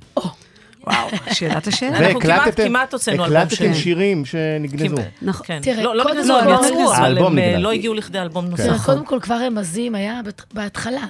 [0.87, 1.97] וואו, שאלת השאלה.
[1.99, 3.75] אנחנו כמעט- כמעט הוצאנו אלבום הקלטתם שני.
[3.75, 4.95] שירים שנגנזו.
[4.95, 5.07] כמעט.
[5.21, 5.45] נכון.
[5.47, 5.59] כן.
[5.61, 6.93] תראה, לא, לא קודם נגנזו, כל- הם לא, יצאו.
[6.95, 7.57] אבל האלבום הם אה.
[7.59, 8.63] לא הגיעו לכדי אלבום נוסף.
[8.63, 10.21] תראה, קודם כל, כבר רמזים היה
[10.53, 11.05] בהתחלה,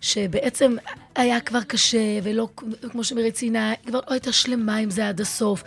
[0.00, 0.76] שבעצם
[1.16, 2.48] היה כבר קשה, ולא,
[2.92, 5.64] כמו שמירי ציינה, היא כבר לא הייתה שלמה עם זה עד הסוף.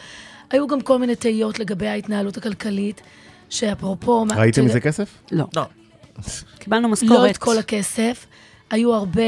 [0.52, 3.02] היו גם כל מיני תהיות לגבי ההתנהלות הכלכלית,
[3.50, 4.26] שאפרופו...
[4.38, 5.10] ראיתם מזה כסף?
[5.32, 5.46] לא.
[5.56, 5.64] לא.
[6.60, 7.32] קיבלנו לא משכורת.
[7.32, 8.26] את כל הכסף.
[8.72, 9.22] היו הרבה,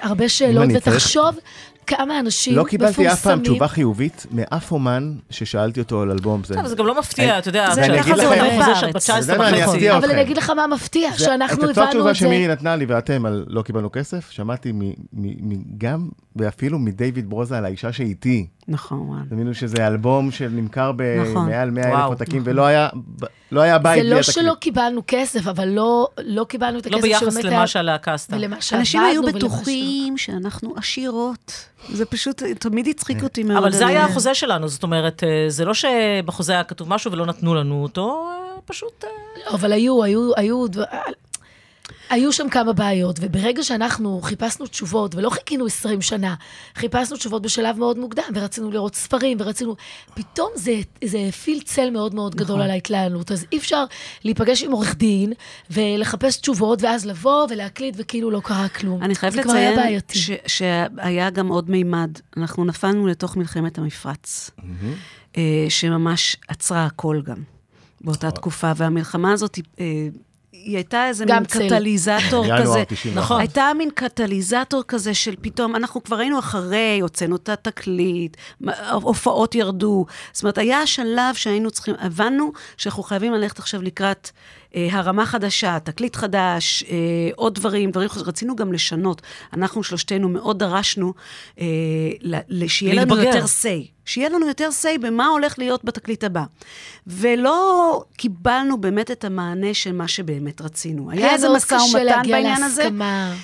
[0.00, 1.38] הרבה שאלות, ותחשוב
[1.88, 2.64] כמה אנשים לא.
[2.64, 6.44] קיבלתי אף פעם תשובה חיובית מאף אומן ששאלתי אותו על אלבום.
[6.44, 8.74] זה- טוב, זה גם לא מפתיע, אתה יודע, זה אני כשאתה אגיד חוזר לכם- לחוזה
[8.74, 9.74] שאת בת אתה 19 יודע מה, אני וחצי.
[9.76, 10.10] אפתיע אבל.
[10.10, 12.20] אני אגיד לך מה מפתיע, זה- שאנחנו את אותה הבנו תשובה את זה...
[12.20, 14.72] שמירי נתנה לי ואתם על לא קיבלנו כסף, שמעתי
[15.78, 18.46] גם ואפילו מדייוויד ברוזה על האישה שאיתי.
[18.68, 19.22] נכון, וואלה.
[19.30, 21.46] תבינו שזה אלבום שנמכר נכון.
[21.46, 22.88] במעל 100 אלף עותקים, ולא היה
[23.52, 24.34] לא היה בית זה בלי לא התקליט.
[24.34, 28.36] שלא קיבלנו כסף, אבל לא, לא קיבלנו את הכסף לא ביחס למה שהלהקה עשתה.
[28.72, 31.52] אנשים היו בטוחים שאנחנו עשירות.
[31.92, 33.56] זה פשוט, תמיד הצחיק אותי מאוד.
[33.58, 37.26] אבל זה היה החוזה שלנו, זאת אומרת, אה, זה לא שבחוזה היה כתוב משהו ולא
[37.26, 39.04] נתנו לנו אותו, אה, פשוט...
[39.04, 39.08] אה,
[39.46, 40.66] לא, אבל היו, היו, היו,
[42.10, 46.34] היו שם כמה בעיות, וברגע שאנחנו חיפשנו תשובות, ולא חיכינו 20 שנה,
[46.74, 49.76] חיפשנו תשובות בשלב מאוד מוקדם, ורצינו לראות ספרים, ורצינו...
[50.14, 52.60] פתאום זה, זה הפיל צל מאוד מאוד גדול נכון.
[52.60, 53.32] על ההתלהלות.
[53.32, 53.84] אז אי אפשר
[54.24, 55.32] להיפגש עם עורך דין,
[55.70, 59.02] ולחפש תשובות, ואז לבוא ולהקליט, וכאילו לא קרה כלום.
[59.02, 59.78] אני חייבת לציין.
[60.12, 62.10] ש- שהיה גם עוד מימד.
[62.36, 64.50] אנחנו נפלנו לתוך מלחמת המפרץ,
[65.36, 67.42] אה, שממש עצרה הכל גם
[68.00, 70.08] באותה תקופה, והמלחמה הזאת, אה,
[70.52, 71.66] היא הייתה איזה מין צל.
[71.66, 72.84] קטליזטור כזה.
[72.88, 73.16] 91.
[73.16, 73.40] נכון.
[73.40, 78.36] הייתה מין קטליזטור כזה של פתאום, אנחנו כבר היינו אחרי, הוצאנו את התקליט,
[78.92, 80.06] הופעות ירדו.
[80.32, 84.30] זאת אומרת, היה שלב שהיינו צריכים, הבנו שאנחנו חייבים ללכת עכשיו לקראת
[84.74, 86.96] הרמה חדשה, תקליט חדש, אה,
[87.36, 88.28] עוד דברים, דברים, חדשים.
[88.28, 89.22] רצינו גם לשנות.
[89.52, 91.14] אנחנו שלושתנו מאוד דרשנו
[91.60, 91.66] אה,
[92.66, 93.16] שיהיה לנו.
[93.16, 93.86] יותר say.
[94.04, 96.44] שיהיה לנו יותר say במה הולך להיות בתקליט הבא.
[97.06, 101.10] ולא קיבלנו באמת את המענה של מה שבאמת רצינו.
[101.10, 102.82] היה איזה מאוד משא ומתן בעניין הזה.
[102.82, 103.34] להסכמה.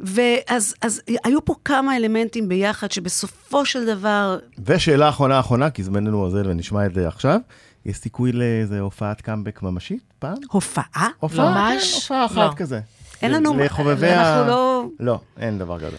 [0.00, 6.22] ואז אז היו פה כמה אלמנטים ביחד, שבסופו של דבר, ושאלה אחרונה אחרונה, כי זמננו
[6.22, 7.38] אוזל ונשמע את זה עכשיו,
[7.86, 10.34] יש סיכוי לאיזה הופעת קאמבק ממשית פעם?
[10.50, 11.90] הופעה, הופעה, ממש?
[11.90, 12.52] כן, הופעה אחת לא.
[12.56, 12.80] כזה.
[13.22, 14.20] אין לנו, לחובבי ה...
[14.38, 14.84] אנחנו לא...
[15.00, 15.96] לא, אין דבר כזה.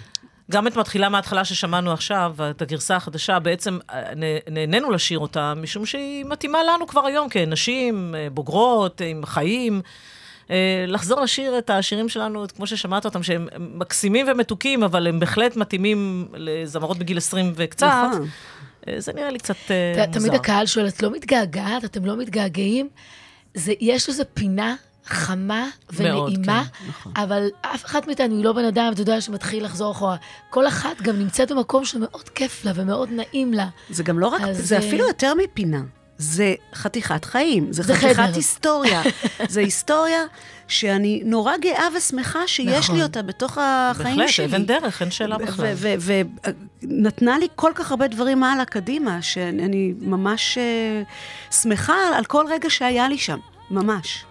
[0.51, 5.53] גם את מתחילה מההתחלה ששמענו עכשיו, את הגרסה החדשה, בעצם אה, נה- נהנינו לשיר אותה,
[5.55, 9.81] משום שהיא מתאימה לנו כבר היום כנשים אה, בוגרות, עם חיים.
[10.51, 15.07] אה, לחזור לשיר את השירים שלנו, את- כמו ששמעת אותם, שהם הם מקסימים ומתוקים, אבל
[15.07, 17.87] הם בהחלט מתאימים לזמרות בגיל 20 וקצת.
[18.13, 18.27] נכון.
[18.87, 20.19] אה, זה נראה לי קצת אה, מוזר.
[20.19, 21.85] תמיד הקהל שואל, את לא מתגעגעת?
[21.85, 22.89] אתם לא מתגעגעים?
[23.53, 24.75] זה, יש לזה פינה
[25.05, 25.69] חמה
[25.99, 26.63] מאוד, ונעימה,
[27.03, 30.15] כן, אבל אף אחת מאיתנו היא לא בן אדם, אתה יודע, שמתחיל לחזור אחורה.
[30.49, 33.67] כל אחת גם נמצאת במקום שמאוד כיף לה ומאוד נעים לה.
[33.89, 35.81] זה גם לא רק, אז, זה אה, אפילו יותר מפינה.
[36.17, 38.35] זה חתיכת חיים, זה, זה חתיכת חדר.
[38.35, 39.01] היסטוריה.
[39.49, 40.21] זה היסטוריה
[40.67, 42.95] שאני נורא גאה ושמחה שיש נכון.
[42.95, 44.45] לי אותה בתוך החיים בהחלט, שלי.
[44.45, 45.73] אבן דרך, אין שאלה בכלל.
[46.83, 51.03] ונתנה לי כל כך הרבה דברים הלאה קדימה, שאני ממש אה,
[51.51, 53.39] שמחה על כל רגע שהיה לי שם,
[53.71, 54.25] ממש.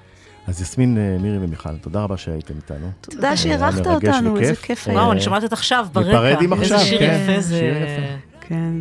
[0.47, 2.91] אז יסמין, אה, מירי ומיכל, תודה רבה שהייתם איתנו.
[3.01, 4.57] תודה שאירחת היה מרגש אותנו, איזה.
[4.57, 4.95] כיף אה.
[4.95, 6.09] וואו, אני שומעת את עכשיו ברקע.
[6.09, 7.59] ניפרד עם עכשיו, איזה שיר כן, יפה זה.
[7.59, 8.17] שיר יפה.
[8.41, 8.73] כן.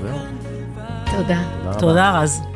[0.00, 0.18] זהו,
[1.22, 1.42] תודה.
[1.78, 2.49] תודה רז.